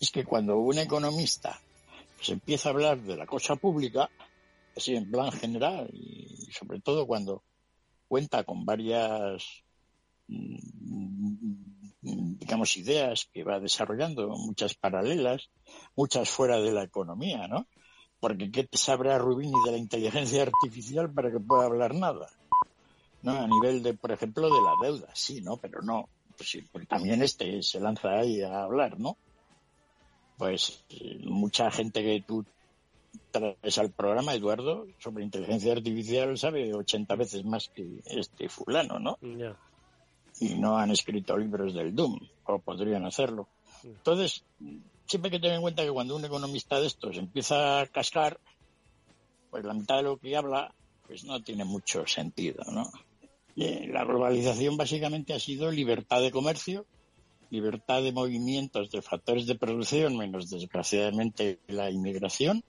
[0.00, 1.60] es que cuando un economista
[2.20, 4.10] se empieza a hablar de la cosa pública,
[4.76, 7.42] así en plan general, y sobre todo cuando
[8.08, 9.44] cuenta con varias,
[10.28, 10.56] mm,
[12.00, 15.50] digamos, ideas que va desarrollando, muchas paralelas,
[15.96, 17.66] muchas fuera de la economía, ¿no?
[18.20, 22.28] Porque ¿qué sabrá Rubini de la inteligencia artificial para que pueda hablar nada?
[23.22, 23.32] ¿no?
[23.32, 25.56] A nivel de, por ejemplo, de la deuda, sí, ¿no?
[25.56, 26.56] Pero no, pues
[26.88, 29.16] también este se lanza ahí a hablar, ¿no?
[30.38, 30.84] Pues
[31.24, 32.44] mucha gente que tú
[33.30, 39.18] traes al programa, Eduardo, sobre inteligencia artificial sabe 80 veces más que este fulano, ¿no?
[40.40, 43.48] Y no han escrito libros del Doom, o podrían hacerlo.
[43.82, 44.44] Entonces,
[45.06, 48.38] siempre hay que tener en cuenta que cuando un economista de estos empieza a cascar,
[49.50, 50.72] pues la mitad de lo que habla,
[51.06, 52.88] pues no tiene mucho sentido, ¿no?
[53.56, 56.86] la globalización básicamente ha sido libertad de comercio,
[57.50, 62.62] libertad de movimientos de factores de producción, menos desgraciadamente la inmigración,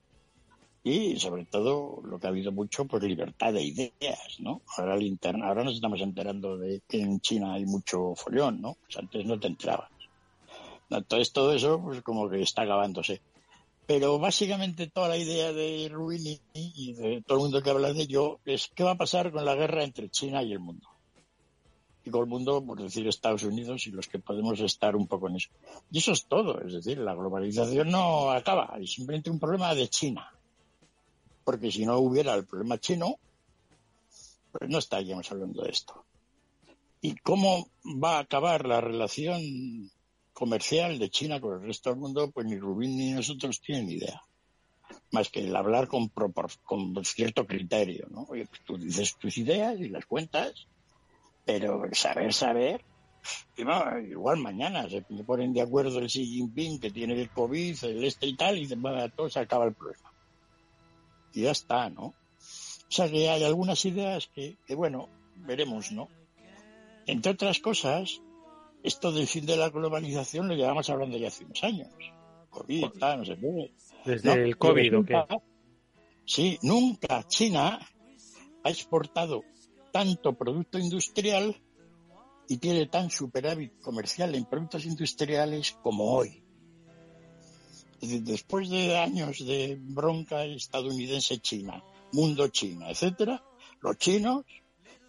[0.83, 4.61] y sobre todo lo que ha habido mucho, pues libertad de ideas, ¿no?
[4.77, 8.77] Ahora, el interna, ahora nos estamos enterando de que en China hay mucho follón, ¿no?
[8.85, 9.91] Pues antes no te enterabas.
[10.89, 13.21] Entonces todo eso, pues como que está acabándose.
[13.85, 18.03] Pero básicamente toda la idea de Rubini y de todo el mundo que habla de
[18.03, 20.88] ello es qué va a pasar con la guerra entre China y el mundo.
[22.09, 25.37] Con el mundo, por decir Estados Unidos y los que podemos estar un poco en
[25.37, 25.49] eso.
[25.91, 29.87] Y eso es todo, es decir, la globalización no acaba, es simplemente un problema de
[29.87, 30.31] China
[31.49, 33.17] porque si no hubiera el problema chino,
[34.51, 36.05] pues no estaríamos hablando de esto.
[37.01, 39.41] ¿Y cómo va a acabar la relación
[40.31, 42.29] comercial de China con el resto del mundo?
[42.29, 44.21] Pues ni Rubín ni nosotros tienen idea.
[45.11, 48.25] Más que el hablar con, con cierto criterio, ¿no?
[48.25, 50.67] Pues tú dices tus ideas y las cuentas,
[51.45, 52.85] pero saber, saber,
[53.57, 58.27] igual mañana se ponen de acuerdo el Xi Jinping que tiene el COVID, el este
[58.27, 60.09] y tal, y de todo se acaba el problema
[61.33, 62.05] y ya está, ¿no?
[62.05, 66.07] O sea que hay algunas ideas que, bueno, veremos, ¿no?
[67.05, 68.21] Entre otras cosas,
[68.83, 71.89] esto del fin de la globalización lo llevamos hablando ya hace unos años.
[72.49, 73.73] COVID, tal, no sé qué.
[74.05, 75.23] Desde el COVID, ¿o qué?
[76.25, 77.79] Sí, nunca China
[78.63, 79.43] ha exportado
[79.91, 81.55] tanto producto industrial
[82.47, 86.43] y tiene tan superávit comercial en productos industriales como hoy
[88.01, 93.43] después de años de bronca estadounidense-China, mundo-China, etcétera,
[93.81, 94.45] los chinos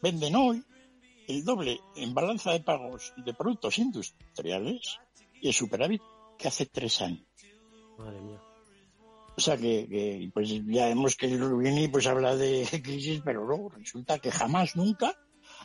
[0.02, 0.64] venden hoy
[1.28, 4.98] el doble en balanza de pagos de productos industriales
[5.40, 6.02] y el superávit
[6.36, 7.24] que hace tres años.
[7.98, 8.49] Madre mía.
[9.40, 14.18] O sea que, pues ya vemos que Rubini pues habla de crisis, pero luego resulta
[14.18, 15.16] que jamás nunca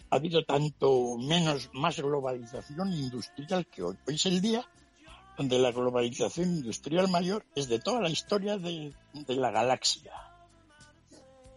[0.10, 3.98] ha habido tanto menos más globalización industrial que hoy.
[4.08, 4.66] Hoy es el día
[5.38, 8.94] donde la globalización industrial mayor es de toda la historia de,
[9.28, 10.14] la galaxia.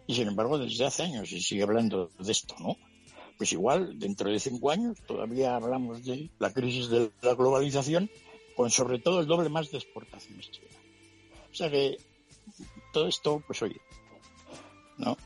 [0.05, 2.75] Y sin embargo, desde hace años se sigue hablando de esto, ¿no?
[3.37, 8.11] Pues igual, dentro de cinco años, todavía hablamos de la crisis de la globalización,
[8.57, 10.75] con sobre todo el doble más de exportaciones chinas.
[11.49, 11.97] O sea que
[12.93, 13.79] todo esto, pues oye,
[14.97, 15.17] ¿no?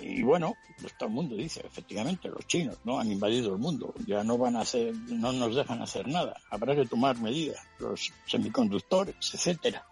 [0.00, 3.92] Y bueno, pues todo el mundo dice, efectivamente, los chinos no han invadido el mundo,
[4.06, 8.12] ya no van a hacer, no nos dejan hacer nada, habrá que tomar medidas, los
[8.26, 9.84] semiconductores, etcétera.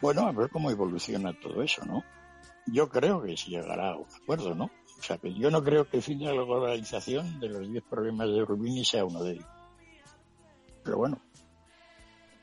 [0.00, 2.04] Bueno, a ver cómo evoluciona todo eso, ¿no?
[2.66, 4.70] Yo creo que se llegará a un acuerdo, ¿no?
[4.98, 7.84] O sea, que yo no creo que el fin de la globalización de los 10
[7.84, 9.46] problemas de Rubini sea uno de ellos.
[10.82, 11.20] Pero bueno,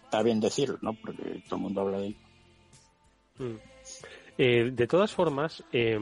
[0.04, 0.94] está bien decirlo, ¿no?
[0.94, 2.16] Porque todo el mundo habla de.
[4.38, 6.00] Eh, de todas formas, eh,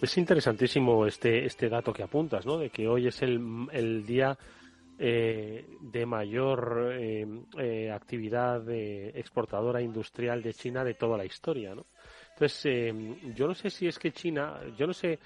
[0.00, 2.58] es interesantísimo este, este dato que apuntas, ¿no?
[2.58, 3.40] De que hoy es el,
[3.72, 4.38] el día
[4.98, 6.94] eh, de mayor
[7.92, 11.86] actividad exportadora industrial de China de toda la historia, ¿no?
[12.34, 12.94] Entonces,
[13.34, 15.18] yo no sé si es que China, yo no sé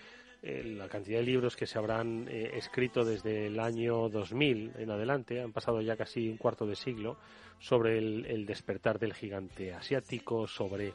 [0.42, 5.52] la cantidad de libros que se habrán escrito desde el año 2000 en adelante, han
[5.52, 7.18] pasado ya casi un cuarto de siglo,
[7.58, 10.94] sobre el, el despertar del gigante asiático, sobre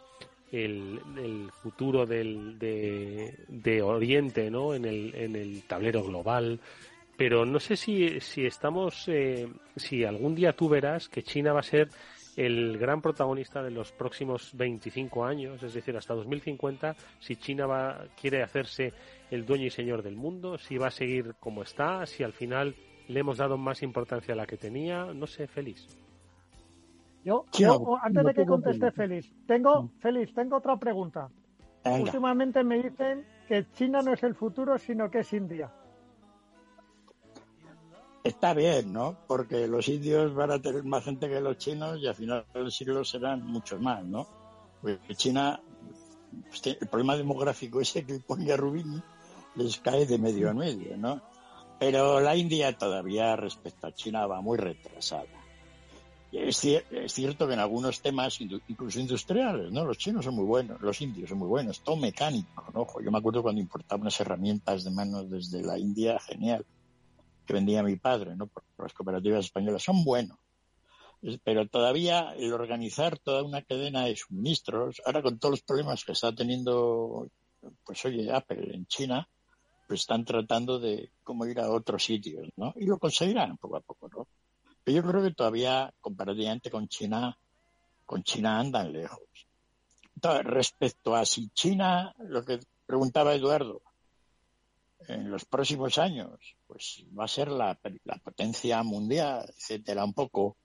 [0.52, 4.74] el, futuro del, de, Oriente ¿no?
[4.74, 6.60] en, el, en el tablero global.
[7.18, 11.60] Pero no sé si, si estamos, eh, si algún día tú verás que China va
[11.60, 11.90] a ser
[12.36, 18.06] el gran protagonista de los próximos 25 años, es decir, hasta 2050, si China va,
[18.20, 18.94] quiere hacerse
[19.30, 22.76] el dueño y señor del mundo, si va a seguir como está, si al final
[23.08, 26.01] le hemos dado más importancia a la que tenía, no sé, feliz.
[27.24, 31.30] Yo, yo antes de que conteste Félix, tengo, Félix, tengo otra pregunta.
[31.86, 35.72] Últimamente me dicen que China no es el futuro, sino que es India.
[38.24, 39.18] Está bien, ¿no?
[39.28, 42.72] Porque los indios van a tener más gente que los chinos y al final del
[42.72, 44.28] siglo serán muchos más, ¿no?
[44.82, 45.60] Porque China,
[46.52, 49.02] este, el problema demográfico ese que pone a Rubini
[49.56, 51.22] les cae de medio a medio, ¿no?
[51.80, 55.41] Pero la India todavía respecto a China va muy retrasada
[56.32, 56.66] Es,
[57.08, 59.84] cierto que en algunos temas, incluso industriales, ¿no?
[59.84, 62.88] Los chinos son muy buenos, los indios son muy buenos, todo mecánico, ¿no?
[63.04, 66.66] Yo me acuerdo cuando importaba unas herramientas de mano desde la India, genial,
[67.46, 68.48] que vendía mi padre, ¿no?
[68.48, 70.38] Por las cooperativas españolas, son buenos.
[71.44, 76.14] Pero todavía el organizar toda una cadena de suministros, ahora con todos los problemas que
[76.14, 77.28] está teniendo,
[77.84, 79.28] pues oye, Apple en China,
[79.86, 82.74] pues están tratando de cómo ir a otros sitios, ¿no?
[82.78, 84.28] Y lo conseguirán poco a poco, ¿no?
[84.84, 87.38] Pero yo creo que todavía, comparativamente con China,
[88.06, 89.22] con China andan lejos.
[90.16, 93.82] Entonces, respecto a si China, lo que preguntaba Eduardo,
[95.08, 97.78] en los próximos años, pues va a ser la,
[98.24, 100.58] potencia mundial, etcétera, un poco.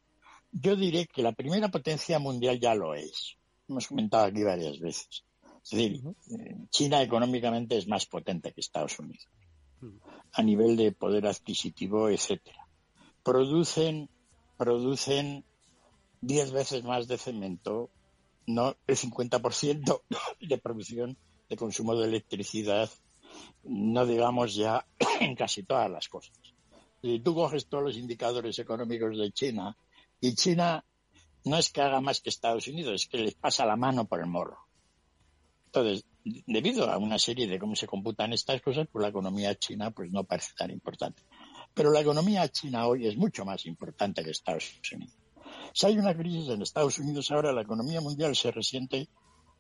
[0.52, 3.36] Yo diré que la primera potencia mundial ya lo es.
[3.68, 5.24] Hemos comentado aquí varias veces.
[5.64, 6.02] Es decir,
[6.70, 9.26] China económicamente es más potente que Estados Unidos
[10.32, 12.65] a nivel de poder adquisitivo, etcétera
[13.26, 14.08] producen,
[14.56, 15.44] producen
[16.20, 17.90] 10 veces más de cemento,
[18.46, 20.02] no el 50%
[20.40, 21.18] de producción
[21.48, 22.88] de consumo de electricidad,
[23.64, 24.86] no digamos ya
[25.20, 26.38] en casi todas las cosas.
[27.02, 29.76] Si tú coges todos los indicadores económicos de China,
[30.20, 30.84] y China
[31.44, 34.20] no es que haga más que Estados Unidos, es que les pasa la mano por
[34.20, 34.58] el morro.
[35.66, 36.04] Entonces,
[36.46, 40.12] debido a una serie de cómo se computan estas cosas, pues la economía china pues
[40.12, 41.22] no parece tan importante.
[41.76, 45.14] Pero la economía china hoy es mucho más importante que Estados Unidos.
[45.74, 49.10] Si hay una crisis en Estados Unidos ahora, la economía mundial se resiente,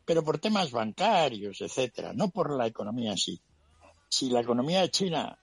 [0.06, 3.38] pero por temas bancarios, etcétera, no por la economía en sí.
[4.08, 5.38] Si la economía china,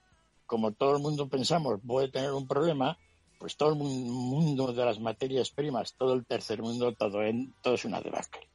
[0.47, 2.97] como todo el mundo pensamos, puede tener un problema,
[3.38, 8.01] pues todo el mundo de las materias primas, todo el tercer mundo, todo, es una
[8.01, 8.49] debacle.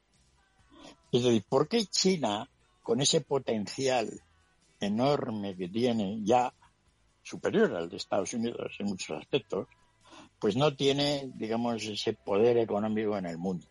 [1.12, 2.50] Es decir, ¿por qué China,
[2.82, 4.10] con ese potencial
[4.80, 6.52] enorme que tiene ya
[7.28, 9.68] superior al de Estados Unidos en muchos aspectos,
[10.38, 13.66] pues no tiene, digamos, ese poder económico en el mundo.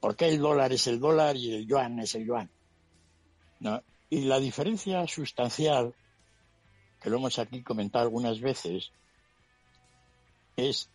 [0.00, 2.50] ¿Por qué el dólar es el dólar y el yuan es el yuan?
[4.10, 5.94] Y la diferencia sustancial,
[7.00, 8.92] que lo hemos aquí comentado algunas veces,
[10.56, 10.90] es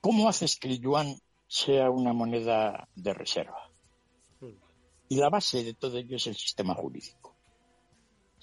[0.00, 3.70] cómo haces que el yuan sea una moneda de reserva.
[4.40, 4.54] Hmm.
[5.08, 7.34] Y la base de todo ello es el sistema jurídico.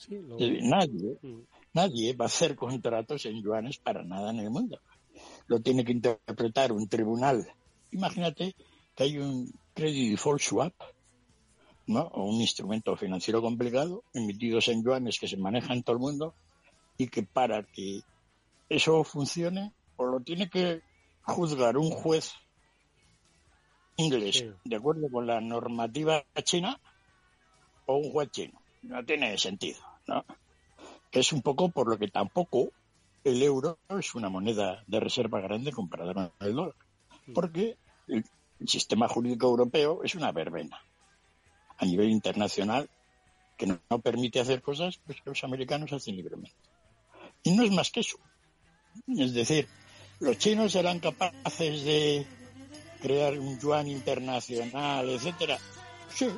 [0.09, 0.69] Nadie, hmm.
[0.69, 1.45] Nadie
[1.75, 4.79] va a hacer contratos en yuanes para nada en el mundo.
[5.47, 7.47] Lo tiene que interpretar un tribunal.
[7.91, 8.55] Imagínate
[8.95, 10.73] que hay un credit default swap,
[11.87, 12.01] ¿no?
[12.13, 16.33] O un instrumento financiero complicado emitidos en yuanes que se manejan en todo el mundo
[16.97, 18.01] y que para que
[18.69, 20.81] eso funcione, o lo tiene que
[21.23, 22.33] juzgar un juez
[23.97, 26.79] inglés de acuerdo con la normativa china
[27.85, 28.59] o un juez chino.
[28.81, 30.25] No tiene sentido, ¿no?
[31.19, 32.71] Es un poco por lo que tampoco
[33.23, 36.75] el euro es una moneda de reserva grande comparada con el dólar,
[37.33, 38.23] porque el,
[38.67, 40.79] sistema jurídico europeo es una verbena
[41.77, 42.89] a nivel internacional
[43.57, 46.55] que no, permite hacer cosas pues, que los americanos hacen libremente.
[47.43, 48.17] Y no es más que eso.
[49.07, 49.67] Es decir,
[50.19, 52.25] los chinos serán capaces de
[53.01, 55.59] crear un yuan internacional, etcétera.
[56.09, 56.29] Sí,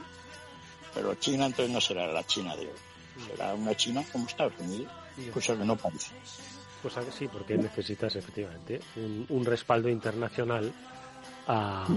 [0.94, 2.87] pero China entonces no será la China de hoy
[3.20, 4.92] será una China como Estados Unidos,
[5.34, 6.16] cosa que no parece.
[6.82, 8.80] Cosa que sí, porque necesitas efectivamente
[9.30, 10.72] un, respaldo internacional
[11.48, 11.88] a,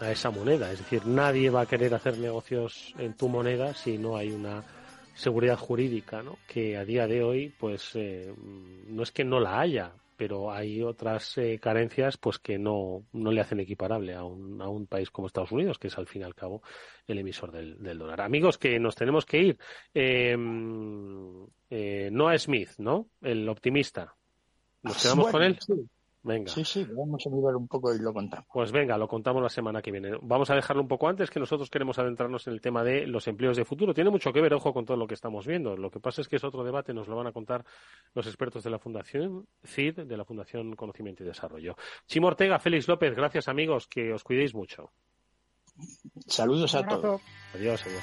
[0.00, 0.70] a, esa moneda.
[0.70, 4.62] Es decir, nadie va a querer hacer negocios en tu moneda si no hay una
[5.14, 6.38] seguridad jurídica, ¿no?
[6.46, 8.32] Que a día de hoy, pues, eh,
[8.88, 13.30] no es que no la haya, pero hay otras eh, carencias pues que no, no
[13.30, 16.22] le hacen equiparable a un, a un país como Estados Unidos, que es al fin
[16.22, 16.62] y al cabo
[17.06, 18.20] el emisor del, del dólar.
[18.20, 19.58] Amigos, que nos tenemos que ir.
[19.94, 20.36] Eh,
[21.70, 23.08] eh, Noah Smith, ¿no?
[23.20, 24.14] El optimista.
[24.82, 25.58] ¿Nos quedamos con él?
[26.26, 26.50] Venga.
[26.50, 28.48] Sí, sí, vamos a mirar un poco y lo contamos.
[28.52, 30.18] Pues venga, lo contamos la semana que viene.
[30.22, 33.28] Vamos a dejarlo un poco antes, que nosotros queremos adentrarnos en el tema de los
[33.28, 33.94] empleos de futuro.
[33.94, 35.76] Tiene mucho que ver, ojo, con todo lo que estamos viendo.
[35.76, 37.64] Lo que pasa es que es otro debate, nos lo van a contar
[38.12, 41.76] los expertos de la Fundación CID, de la Fundación Conocimiento y Desarrollo.
[42.08, 44.90] Chimo Ortega, Félix López, gracias amigos, que os cuidéis mucho.
[46.26, 47.22] Saludos a todos.
[47.54, 48.02] Adiós, adiós.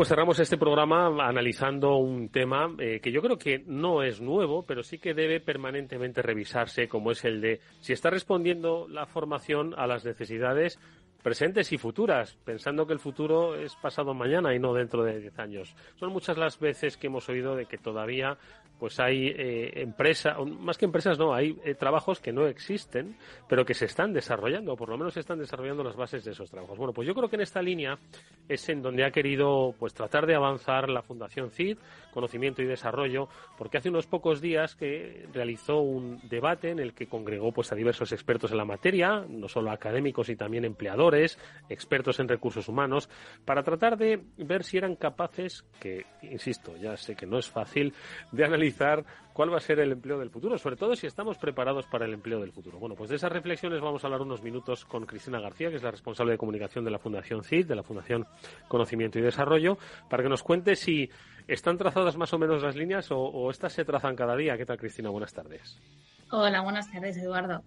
[0.00, 4.62] Pues cerramos este programa analizando un tema eh, que yo creo que no es nuevo,
[4.62, 9.74] pero sí que debe permanentemente revisarse, como es el de si está respondiendo la formación
[9.76, 10.78] a las necesidades
[11.22, 15.38] presentes y futuras, pensando que el futuro es pasado mañana y no dentro de 10
[15.38, 15.76] años.
[15.96, 18.38] Son muchas las veces que hemos oído de que todavía
[18.80, 23.14] pues hay eh, empresas, más que empresas no, hay eh, trabajos que no existen,
[23.46, 26.30] pero que se están desarrollando, o por lo menos se están desarrollando las bases de
[26.30, 26.78] esos trabajos.
[26.78, 27.98] Bueno, pues yo creo que en esta línea
[28.48, 31.76] es en donde ha querido pues tratar de avanzar la Fundación CID,
[32.10, 37.06] Conocimiento y Desarrollo, porque hace unos pocos días que realizó un debate en el que
[37.06, 41.38] congregó pues a diversos expertos en la materia, no solo académicos y también empleadores,
[41.68, 43.08] expertos en recursos humanos,
[43.44, 47.94] para tratar de ver si eran capaces, que insisto, ya sé que no es fácil,
[48.32, 51.86] de analizar cuál va a ser el empleo del futuro, sobre todo si estamos preparados
[51.86, 52.78] para el empleo del futuro.
[52.78, 55.82] Bueno, pues de esas reflexiones vamos a hablar unos minutos con Cristina García, que es
[55.82, 58.26] la responsable de comunicación de la Fundación CID, de la Fundación
[58.68, 61.08] Conocimiento y Desarrollo, para que nos cuente si
[61.52, 64.56] están trazadas más o menos las líneas o, estas se trazan cada día.
[64.56, 65.10] ¿Qué tal, Cristina?
[65.10, 65.78] Buenas tardes.
[66.30, 67.62] Hola, buenas tardes, Eduardo.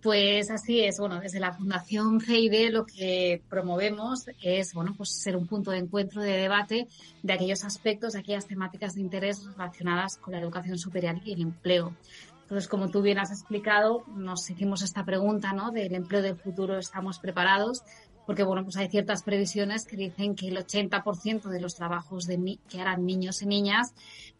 [0.00, 5.36] Pues así es, bueno, desde la Fundación CID lo que promovemos es, bueno, pues ser
[5.36, 6.86] un punto de encuentro, de debate
[7.22, 11.42] de aquellos aspectos, de aquellas temáticas de interés relacionadas con la educación superior y el
[11.42, 11.92] empleo.
[12.46, 15.72] Entonces, como tú bien has explicado, nos hicimos esta pregunta, ¿no?
[15.72, 17.82] Del empleo del futuro, ¿estamos preparados?
[18.26, 22.58] Porque, bueno, pues hay ciertas previsiones que dicen que el 80% de los trabajos de
[22.68, 23.94] que harán niños y niñas,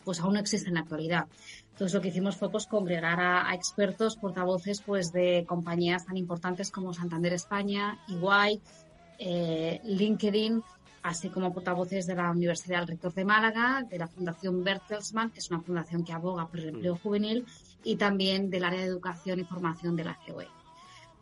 [0.04, 1.26] pues aún no existen en la actualidad.
[1.72, 6.70] Entonces lo que hicimos fue pues, congregar a, expertos, portavoces pues de compañías tan importantes
[6.70, 8.60] como Santander España, Iguay,
[9.18, 10.62] eh, LinkedIn,
[11.02, 15.40] así como portavoces de la Universidad del Rector de Málaga, de la Fundación Bertelsmann, que
[15.40, 16.98] es una fundación que aboga por el empleo mm.
[16.98, 17.46] juvenil,
[17.84, 20.48] y también del área de educación y formación de la COE.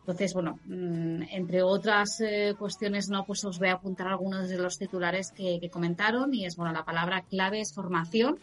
[0.05, 4.57] Entonces, bueno, mm, entre otras eh, cuestiones, no, pues os voy a apuntar algunos de
[4.59, 8.37] los titulares que, comentaron y es, bueno, la palabra clave es formación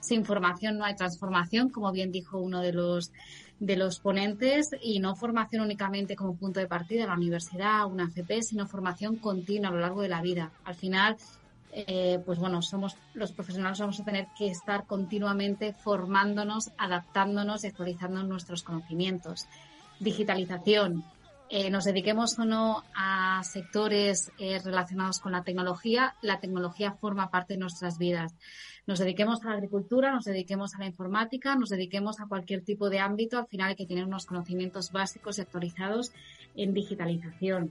[0.00, 3.10] sin formación no hay transformación, como bien dijo uno de los
[3.58, 8.42] de los ponentes y no formación únicamente como punto de partida la universidad, una FP,
[8.42, 10.52] sino formación continua a lo largo de la vida.
[10.64, 11.16] Al final,
[11.72, 17.66] eh, pues bueno, somos los profesionales vamos a tener que estar continuamente formándonos, adaptándonos y
[17.66, 19.48] actualizando nuestros conocimientos.
[20.00, 21.04] Digitalización.
[21.50, 27.30] Eh, nos dediquemos o no a sectores eh, relacionados con la tecnología, la tecnología forma
[27.30, 28.34] parte de nuestras vidas
[28.88, 32.88] nos dediquemos a la agricultura, nos dediquemos a la informática, nos dediquemos a cualquier tipo
[32.88, 36.10] de ámbito, al final hay que tener unos conocimientos básicos y actualizados
[36.56, 37.70] en digitalización.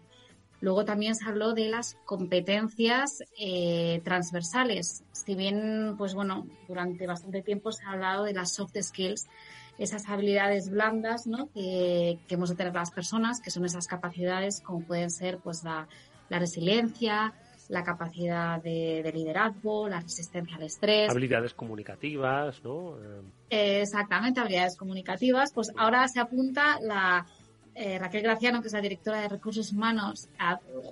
[0.62, 5.04] Luego también se habló de las competencias eh, transversales.
[5.12, 9.26] Si bien, pues bueno, durante bastante tiempo se ha hablado de las soft skills,
[9.78, 11.50] esas habilidades blandas, ¿no?
[11.54, 15.88] Que, hemos de tener las personas, que son esas capacidades como pueden ser, pues la,
[16.30, 17.34] la resiliencia,
[17.70, 21.10] la capacidad de, liderazgo, la resistencia al estrés.
[21.10, 22.96] Habilidades comunicativas, ¿no?
[23.50, 25.52] exactamente, habilidades comunicativas.
[25.54, 27.26] Pues ahora se apunta la
[27.76, 30.30] eh, Raquel Graciano, que es la directora de recursos humanos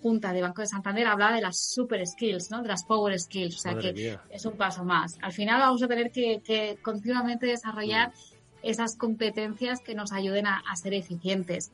[0.02, 2.62] junta de Banco de Santander, habla de las super skills, ¿no?
[2.62, 3.56] De las power skills.
[3.56, 5.18] O sea que es un paso más.
[5.22, 8.35] Al final vamos a tener que, continuamente desarrollar mm
[8.66, 11.72] esas competencias que nos ayuden a, ser eficientes.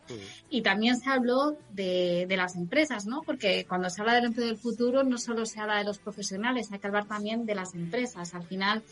[0.50, 3.22] Y también se habló de, las empresas, ¿no?
[3.22, 6.72] Porque cuando se habla del empleo del futuro no solo se habla de los profesionales,
[6.72, 8.34] hay que hablar también de las empresas.
[8.34, 8.84] Al final,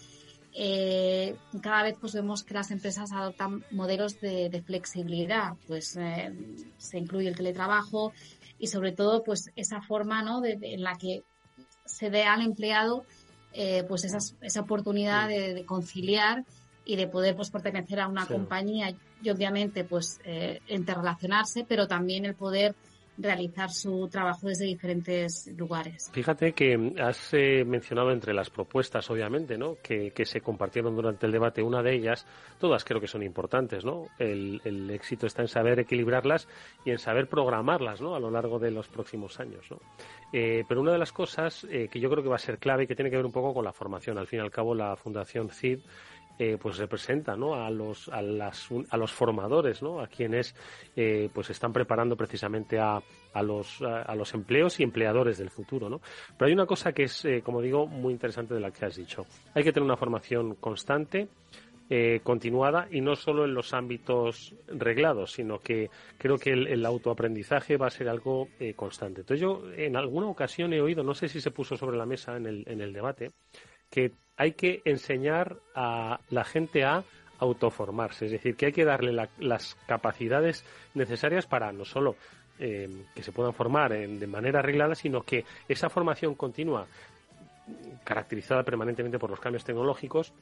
[0.54, 6.34] eh, cada vez pues vemos que las empresas adoptan modelos de, flexibilidad, pues eh,
[6.78, 8.14] se incluye el teletrabajo
[8.58, 10.42] y sobre todo pues esa forma ¿no?
[10.46, 11.24] en la que
[11.86, 13.04] se dé al empleado
[13.52, 16.46] eh, pues esa oportunidad de conciliar
[16.90, 22.26] y de poder pues pertenecer a una compañía y obviamente pues eh, interrelacionarse, pero también
[22.26, 22.74] el poder
[23.16, 26.10] realizar su trabajo desde diferentes lugares.
[26.14, 29.76] Fíjate que has eh, mencionado entre las propuestas, obviamente, ¿no?
[29.84, 32.26] Que, que, se compartieron durante el debate, una de ellas,
[32.60, 34.08] todas creo que son importantes, ¿no?
[34.18, 36.48] El, el éxito está en saber equilibrarlas
[36.86, 38.16] y en saber programarlas, ¿no?
[38.16, 39.80] A lo largo de los próximos años, ¿no?
[40.32, 42.88] Eh, pero una de las cosas que yo creo que va a ser clave y
[42.88, 44.96] que tiene que ver un poco con la formación, al fin y al cabo la
[44.96, 45.80] Fundación CID
[46.40, 47.54] eh, pues representa ¿no?
[47.54, 50.00] a, los, a, las, a los formadores, ¿no?
[50.00, 50.56] a quienes
[50.96, 53.02] eh, pues están preparando precisamente a,
[53.34, 55.90] a, los, a, los empleos y empleadores del futuro.
[55.90, 56.00] ¿no?
[56.38, 58.96] Pero hay una cosa que es, eh, como digo, muy interesante de la que has
[58.96, 59.26] dicho.
[59.54, 61.28] Hay que tener una formación constante.
[61.92, 66.86] Eh, continuada y no solo en los ámbitos reglados, sino que creo que el, el
[66.86, 69.22] autoaprendizaje va a ser algo eh, constante.
[69.22, 72.38] Entonces yo en alguna ocasión he oído, no sé si se puso sobre la mesa
[72.38, 73.32] en el, en el debate,
[73.90, 77.04] que hay que enseñar a la gente a
[77.40, 82.16] autoformarse, es decir, que hay que darle las capacidades necesarias para no solo
[82.60, 86.86] eh, que se puedan formar de manera arreglada, sino que esa formación continua,
[88.04, 90.34] caracterizada permanentemente por los cambios tecnológicos,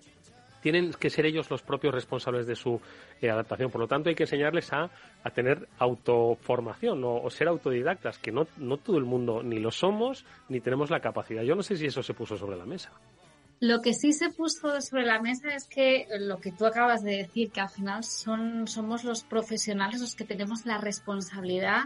[0.61, 2.81] tienen que ser ellos los propios responsables de su
[3.21, 3.69] eh, adaptación.
[3.69, 4.89] Por lo tanto, hay que enseñarles a,
[5.23, 9.71] a tener autoformación o, o, ser autodidactas, que no, no todo el mundo ni lo
[9.71, 11.43] somos ni tenemos la capacidad.
[11.43, 12.91] Yo no sé si eso se puso sobre la mesa.
[13.59, 17.17] Lo que sí se puso sobre la mesa es que lo que tú acabas de
[17.17, 21.85] decir, que al final son, somos los profesionales los que tenemos la responsabilidad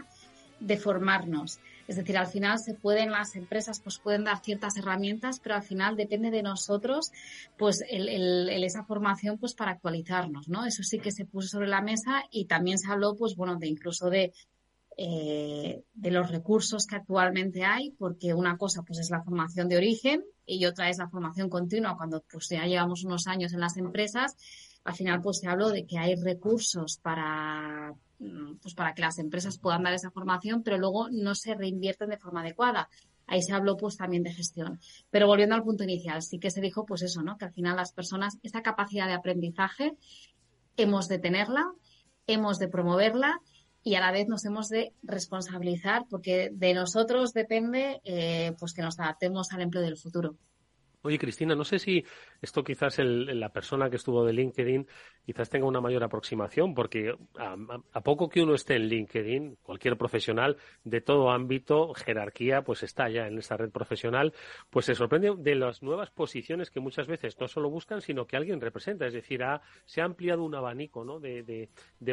[0.60, 1.60] de formarnos.
[1.88, 5.62] Es decir, al final se pueden, las empresas pues pueden dar ciertas herramientas, pero al
[5.62, 7.10] final depende de nosotros,
[7.58, 10.64] pues el, el, esa formación pues para actualizarnos, ¿no?
[10.64, 13.66] Eso sí que se puso sobre la mesa y también se habló, pues bueno, de
[13.66, 14.32] incluso de
[14.96, 19.76] eh, de los recursos que actualmente hay, porque una cosa pues es la formación de
[19.76, 23.76] origen y otra es la formación continua cuando pues ya llevamos unos años en las
[23.76, 24.36] empresas.
[24.84, 27.94] Al final pues se habló de que hay recursos para
[28.60, 32.18] pues para que las empresas puedan dar esa formación, pero luego no se reinvierten de
[32.18, 32.88] forma adecuada.
[33.26, 34.80] Ahí se habló pues también de gestión.
[35.10, 37.36] Pero volviendo al punto inicial, sí que se dijo pues eso, ¿no?
[37.36, 39.96] Que al final las personas, esa capacidad de aprendizaje,
[40.76, 41.72] hemos de tenerla,
[42.26, 43.40] hemos de promoverla
[43.84, 48.82] y a la vez nos hemos de responsabilizar porque de nosotros depende eh, pues que
[48.82, 50.36] nos adaptemos al empleo del futuro.
[51.04, 52.04] Oye, Cristina, no sé si
[52.40, 54.86] esto quizás el, la persona que estuvo de LinkedIn
[55.26, 60.56] quizás tenga una mayor aproximación, porque a, poco que uno esté en LinkedIn, cualquier profesional
[60.84, 64.32] de todo ámbito, jerarquía, pues está ya en esta red profesional,
[64.70, 68.36] pues se sorprende de las nuevas posiciones que muchas veces no solo buscan, sino que
[68.36, 69.06] alguien representa.
[69.06, 71.18] Es decir, ha, se ha ampliado un abanico ¿no?
[71.18, 71.68] de,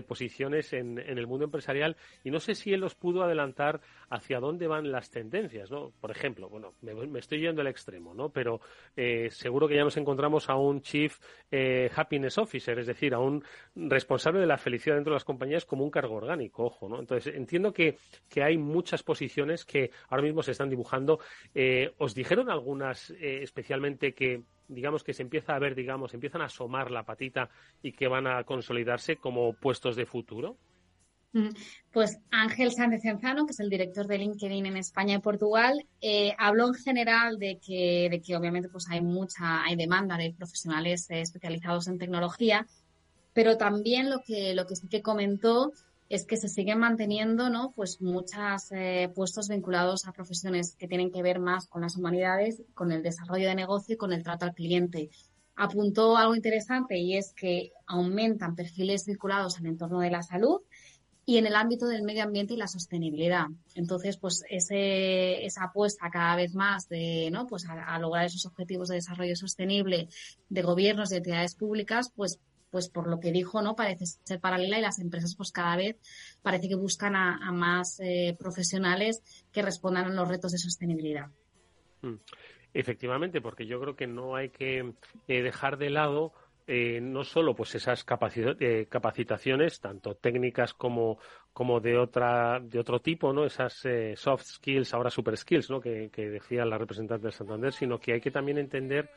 [0.08, 4.40] posiciones en, en, el mundo empresarial y no sé si él los pudo adelantar hacia
[4.40, 5.70] dónde van las tendencias.
[5.70, 5.92] ¿no?
[6.00, 8.30] Por ejemplo, bueno, me, me estoy yendo al extremo, ¿no?
[8.30, 8.62] pero
[8.96, 11.18] eh, seguro que ya nos encontramos a un Chief
[11.52, 13.44] eh, Happiness Officer, es decir, a un
[13.76, 17.00] responsable de la felicidad dentro de las compañías como un cargo orgánico, ojo, ¿no?
[17.00, 17.98] Entonces, entiendo que,
[18.30, 21.20] que hay muchas posiciones que ahora mismo se están dibujando.
[21.54, 26.42] Eh, ¿Os dijeron algunas eh, especialmente que digamos que se empieza a ver, digamos, empiezan
[26.42, 27.50] a asomar la patita
[27.82, 30.58] y que van a consolidarse como puestos de futuro?
[31.92, 36.34] Pues Ángel Sánchez Enzano, que es el director de LinkedIn en España y Portugal, eh,
[36.38, 41.10] habló en general de que, de que obviamente pues hay mucha, hay demanda de profesionales
[41.10, 42.66] eh, especializados en tecnología,
[43.34, 45.72] pero también lo que, lo que sí que comentó
[46.10, 47.72] es que se siguen manteniendo, ¿no?
[47.76, 52.64] Pues muchos eh, puestos vinculados a profesiones que tienen que ver más con las humanidades,
[52.74, 55.12] con el desarrollo de negocio y con el trato al cliente.
[55.56, 60.62] Apuntó algo interesante y es que aumentan perfiles vinculados al entorno de la salud,
[61.30, 63.46] y en el ámbito del medio ambiente y la sostenibilidad.
[63.76, 67.46] Entonces, pues ese, esa apuesta cada vez más de, ¿no?
[67.46, 70.08] Pues a, lograr esos objetivos de desarrollo sostenible
[70.50, 72.40] de gobiernos y entidades públicas, pues
[72.72, 73.76] pues por lo que dijo, ¿no?
[73.76, 75.98] Parece ser paralela y las empresas pues cada vez
[76.42, 79.22] parece que buscan a, más eh, profesionales
[79.52, 81.28] que respondan a los retos de sostenibilidad.
[82.02, 82.16] Hmm.
[82.74, 84.94] Efectivamente, porque yo creo que no hay que
[85.28, 86.34] eh, dejar de lado
[86.72, 88.06] eh, no solo pues esas
[88.60, 91.18] eh, capacitaciones, tanto técnicas como,
[91.52, 93.44] como de otra, de otro tipo, ¿no?
[93.44, 95.82] Esas eh, soft skills, ahora super skills, ¿no?
[95.82, 99.10] Que, decía la representante del Santander, sino que hay que también entender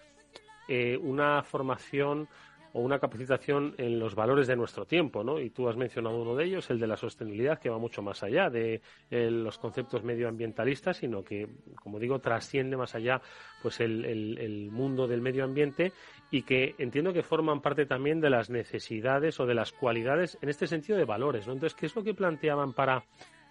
[0.67, 2.27] eh, una formación
[2.73, 5.39] o una capacitación en los valores de nuestro tiempo, ¿no?
[5.39, 8.23] Y tú has mencionado uno de ellos, el de la sostenibilidad, que va mucho más
[8.23, 11.49] allá de eh, los conceptos medioambientalistas, sino que,
[11.83, 13.21] como digo, trasciende más allá,
[13.63, 15.93] pues el, mundo del medio ambiente
[16.31, 20.49] y que entiendo que forman parte también de las necesidades o de las cualidades, en
[20.49, 21.53] este sentido, de valores, ¿no?
[21.53, 23.05] Entonces, ¿qué es lo que planteaban para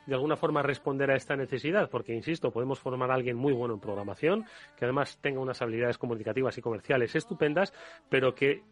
[0.06, 3.76] de alguna forma responder a esta necesidad, porque, insisto, podemos formar a alguien muy bueno
[3.76, 4.46] en programación,
[4.76, 7.72] que además tenga unas habilidades comunicativas y comerciales estupendas,
[8.10, 8.64] pero que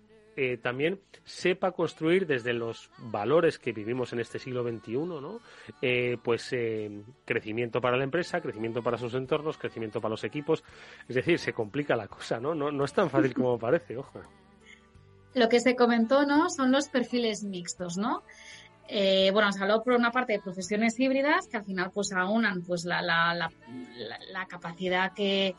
[0.42, 5.42] eh, también sepa construir desde los valores que vivimos en este siglo XXI, ¿no?
[5.82, 10.64] Eh, pues eh, crecimiento para la empresa, crecimiento para sus entornos, crecimiento para los equipos.
[11.10, 12.56] Es decir, se complica la cosa, ¿no?
[12.56, 14.22] No, no es tan fácil como parece, ojo.
[15.34, 16.50] Lo que se comentó, ¿no?
[16.50, 18.24] Son los perfiles mixtos, ¿no?
[18.88, 22.62] Eh, bueno, se habló por una parte de profesiones híbridas que al final pues aunan
[22.64, 23.52] pues la, la, la,
[24.32, 25.54] la capacidad que,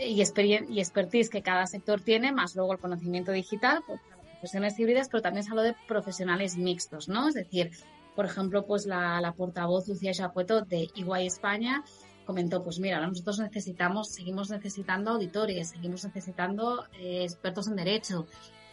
[0.00, 4.00] y, y expertise que cada sector tiene, más luego el conocimiento digital, pues,
[4.38, 7.28] profesiones híbridas, pero también se habló de profesionales mixtos, ¿no?
[7.28, 7.72] Es decir,
[8.14, 11.84] por ejemplo, pues la, portavoz Lucía Chapueto de Iguay España
[12.24, 18.26] comentó, pues mira, nosotros necesitamos, seguimos necesitando auditores, seguimos necesitando eh, expertos en derecho,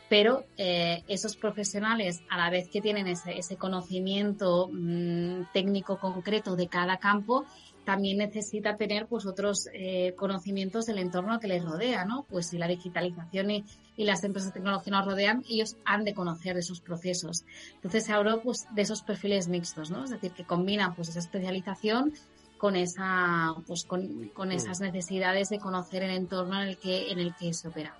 [0.09, 6.55] pero eh, esos profesionales, a la vez que tienen ese, ese conocimiento mmm, técnico concreto
[6.55, 7.45] de cada campo,
[7.85, 12.25] también necesita tener pues otros eh, conocimientos del entorno que les rodea, ¿no?
[12.29, 13.65] Pues si la digitalización y,
[13.95, 17.45] y, las empresas de tecnología nos rodean, ellos han de conocer esos procesos.
[17.75, 20.03] Entonces se habló pues de esos perfiles mixtos, ¿no?
[20.03, 22.13] Es decir, que combinan pues esa especialización
[22.57, 27.19] con esa pues con, con esas necesidades de conocer el entorno en el que en
[27.19, 27.95] el que se opera.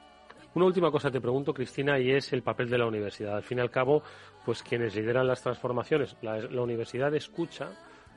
[0.56, 3.36] Una última cosa te pregunto, Cristina, y es el papel de la universidad.
[3.36, 4.04] Al fin y al cabo,
[4.46, 7.72] pues quienes lideran las transformaciones, la, universidad escucha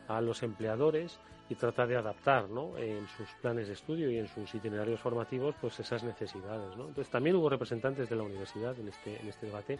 [0.06, 1.18] a los empleadores
[1.48, 2.76] y trata de adaptar ¿no?
[2.76, 6.76] en sus planes de estudio y en sus itinerarios formativos pues esas necesidades.
[6.76, 6.88] ¿no?
[6.88, 9.78] Entonces también hubo representantes de la universidad en este, en este debate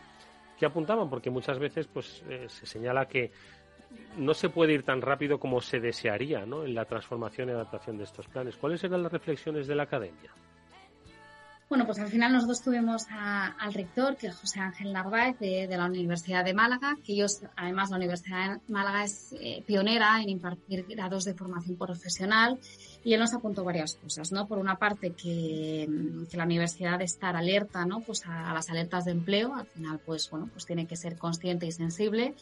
[0.59, 3.31] que apuntaban, porque muchas veces pues eh, se señala que
[4.17, 6.65] no se puede ir tan rápido como se desearía ¿no?
[6.65, 8.57] en la transformación y adaptación de estos planes.
[8.57, 10.33] ¿Cuáles eran las reflexiones de la academia?
[11.69, 15.85] Bueno, pues al final nosotros tuvimos al rector, que es José Ángel Narváez, de, la
[15.85, 20.87] Universidad de Málaga, que ellos, además, la Universidad de Málaga es eh, pionera en impartir
[20.89, 22.59] grados de formación profesional
[23.05, 24.47] y él nos apuntó varias cosas, ¿no?
[24.47, 25.87] Por una parte, que,
[26.33, 28.01] la universidad debe estar alerta, ¿no?
[28.01, 31.67] Pues a, las alertas de empleo, al final, pues, bueno, pues tiene que ser consciente
[31.67, 32.35] y sensible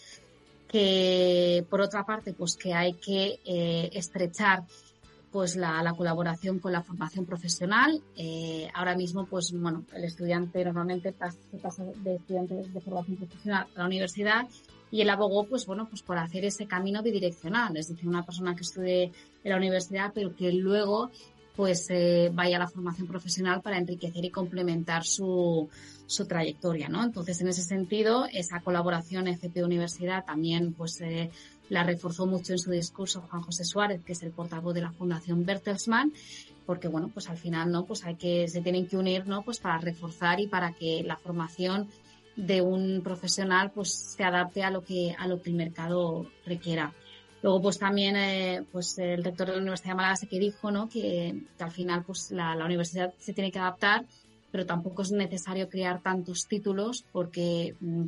[0.68, 4.64] que por otra parte pues que hay que eh, estrechar
[5.30, 8.02] pues la, colaboración con la formación profesional.
[8.16, 13.66] Eh, ahora mismo, pues bueno, el estudiante normalmente pasa, pasa de estudiantes de formación profesional
[13.74, 14.46] a la universidad
[14.90, 18.54] y él abogó, pues bueno, pues por hacer ese camino bidireccional, es decir, una persona
[18.54, 19.12] que estudie
[19.44, 21.10] en la universidad, pero que luego
[21.56, 25.70] pues eh, vaya a la formación profesional para enriquecer y complementar su,
[26.06, 27.02] su trayectoria, ¿no?
[27.02, 31.30] Entonces, en ese sentido, esa colaboración FP-Universidad también, pues, eh,
[31.68, 34.92] la reforzó mucho en su discurso Juan José Suárez, que es el portavoz de la
[34.92, 36.12] Fundación Bertelsmann,
[36.64, 37.84] porque, bueno, pues al final, ¿no?
[37.84, 39.42] Pues hay que, se tienen que unir, ¿no?
[39.42, 41.88] Pues para reforzar y para que la formación
[42.36, 46.92] de un profesional, pues, se adapte a lo que, a lo que el mercado requiera.
[47.42, 50.88] Luego, pues también, eh, pues el rector de la Universidad de Málaga que dijo, ¿no?
[50.88, 54.04] Que, que al final, pues la, la universidad se tiene que adaptar
[54.56, 58.06] pero tampoco es necesario crear tantos títulos porque mm,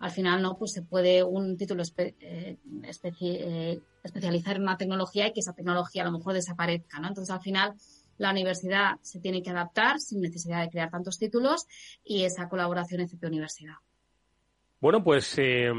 [0.00, 5.32] al final no pues se puede un título eh, eh, especializar en una tecnología y
[5.32, 7.08] que esa tecnología a lo mejor desaparezca, ¿no?
[7.08, 7.74] Entonces al final
[8.16, 11.66] la universidad se tiene que adaptar sin necesidad de crear tantos títulos
[12.02, 13.74] y esa colaboración FP Universidad.
[14.80, 15.70] Bueno, pues eh,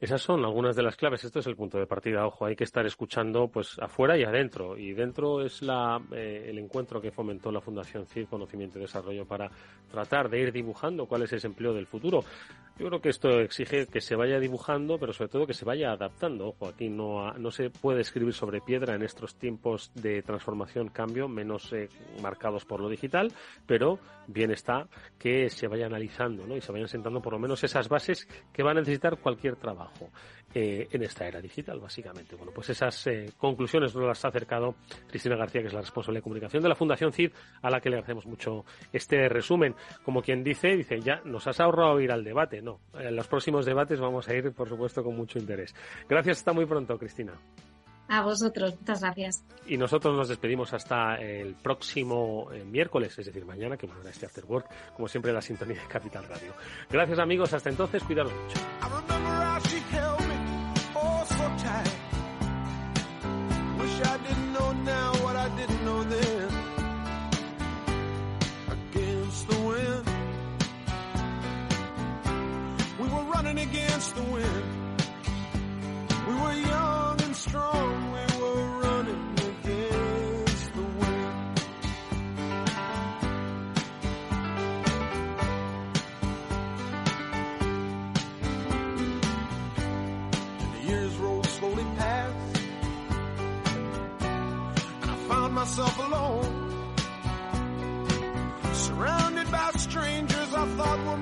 [0.00, 1.24] esas son algunas de las claves.
[1.24, 2.26] Esto es el punto de partida.
[2.26, 4.76] Ojo, hay que estar escuchando pues afuera y adentro.
[4.76, 9.24] Y dentro es la, eh, el encuentro que fomentó la Fundación CID, Conocimiento y Desarrollo,
[9.24, 9.50] para
[9.90, 12.22] tratar de ir dibujando cuál es ese empleo del futuro.
[12.78, 15.92] Yo creo que esto exige que se vaya dibujando, pero sobre todo que se vaya
[15.92, 16.48] adaptando.
[16.48, 21.28] Ojo, aquí no, no se puede escribir sobre piedra en estos tiempos de transformación, cambio,
[21.28, 21.88] menos eh,
[22.22, 23.32] marcados por lo digital,
[23.66, 24.88] pero bien está
[25.18, 26.56] que se vaya analizando ¿no?
[26.56, 30.10] y se vayan sentando por lo menos esas bases que va a necesitar cualquier trabajo
[30.52, 32.34] eh, en esta era digital, básicamente.
[32.34, 34.74] Bueno, pues esas eh, conclusiones nos las ha acercado
[35.08, 37.30] Cristina García, que es la responsable de comunicación de la Fundación CID,
[37.62, 39.76] a la que le agradecemos mucho este resumen.
[40.04, 42.62] Como quien dice, dice, ya nos has ahorrado ir al debate.
[42.62, 45.74] No, en los próximos debates vamos a ir, por supuesto, con mucho interés.
[46.08, 47.34] Gracias, hasta muy pronto, Cristina.
[48.10, 49.44] A vosotros, muchas gracias.
[49.68, 54.26] Y nosotros nos despedimos hasta el próximo eh, miércoles, es decir, mañana, que volverá este
[54.26, 56.52] After Work, como siempre, la sintonía de Capital Radio.
[56.90, 57.52] Gracias, amigos.
[57.52, 58.58] Hasta entonces, cuidaros mucho.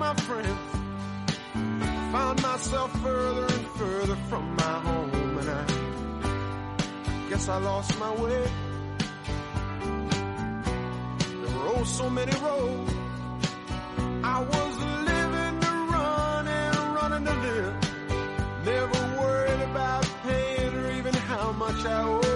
[0.08, 0.58] My friends.
[2.12, 5.64] Found myself further and further from my home, and I
[7.28, 8.42] guess I lost my way.
[11.40, 12.92] There were oh so many roads.
[14.24, 14.74] I was
[15.10, 17.74] living to run and running to live.
[18.64, 22.27] Never worried about paying or even how much I owe.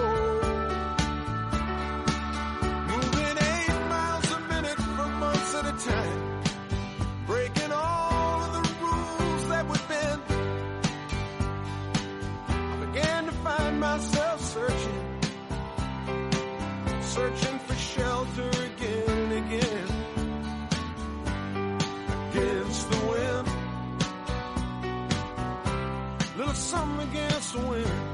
[27.53, 28.12] swim.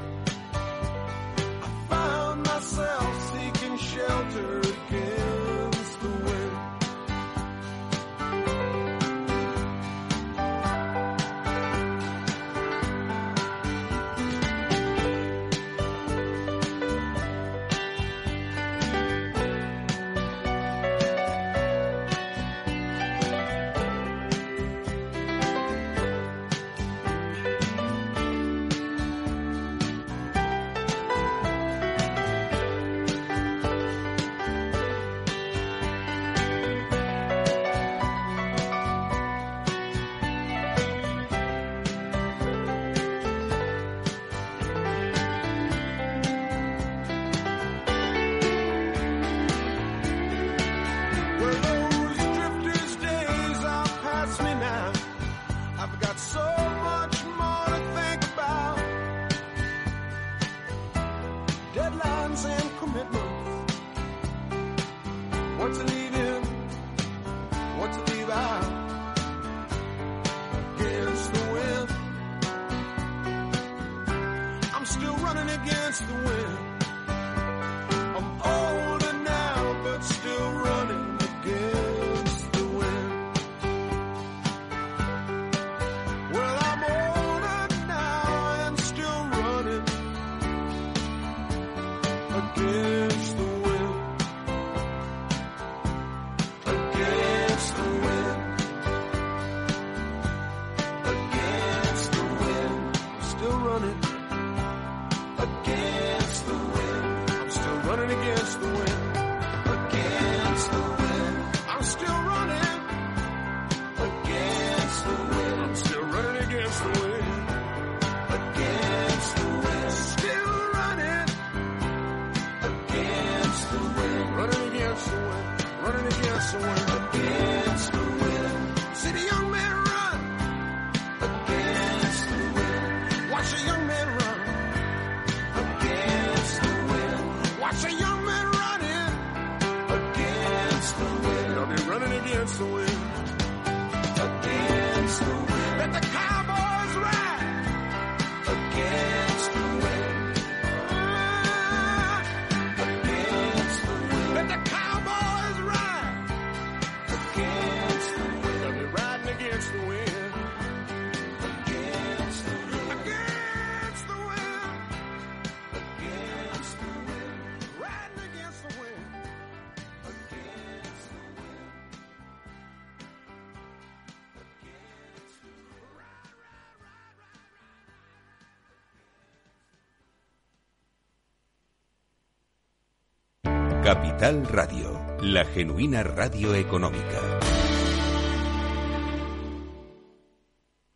[183.92, 187.40] Capital Radio, la genuina radio económica.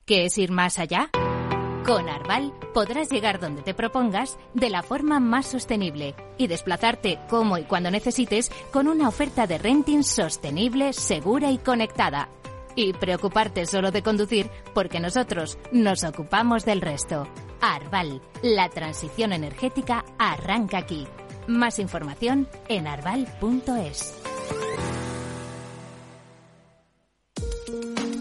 [0.07, 1.11] ¿Qué es ir más allá?
[1.85, 7.59] Con Arval podrás llegar donde te propongas de la forma más sostenible y desplazarte como
[7.59, 12.29] y cuando necesites con una oferta de renting sostenible, segura y conectada.
[12.77, 17.27] Y preocuparte solo de conducir porque nosotros nos ocupamos del resto.
[17.61, 21.09] Arval, la transición energética arranca aquí.
[21.47, 24.24] Más información en arval.es.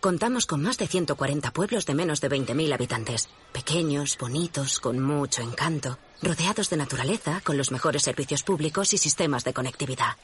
[0.00, 3.28] Contamos con más de 140 pueblos de menos de 20.000 habitantes.
[3.52, 9.42] Pequeños, bonitos, con mucho encanto, rodeados de naturaleza, con los mejores servicios públicos y sistemas
[9.42, 10.16] de conectividad.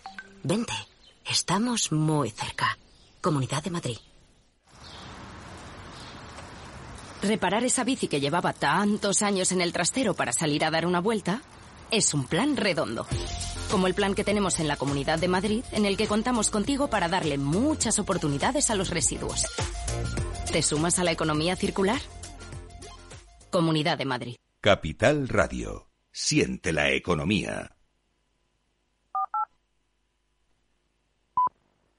[0.45, 0.75] Vente,
[1.29, 2.79] estamos muy cerca.
[3.21, 3.99] Comunidad de Madrid.
[7.21, 11.01] Reparar esa bici que llevaba tantos años en el trastero para salir a dar una
[11.01, 11.43] vuelta
[11.97, 13.07] es un plan redondo.
[13.71, 16.89] Como el plan que tenemos en la Comunidad de Madrid, en el que contamos contigo
[16.89, 19.47] para darle muchas oportunidades a los residuos.
[20.51, 22.01] ¿Te sumas a la economía circular?
[23.51, 24.37] Comunidad de Madrid.
[24.61, 25.89] Capital Radio.
[26.11, 27.74] Siente la economía.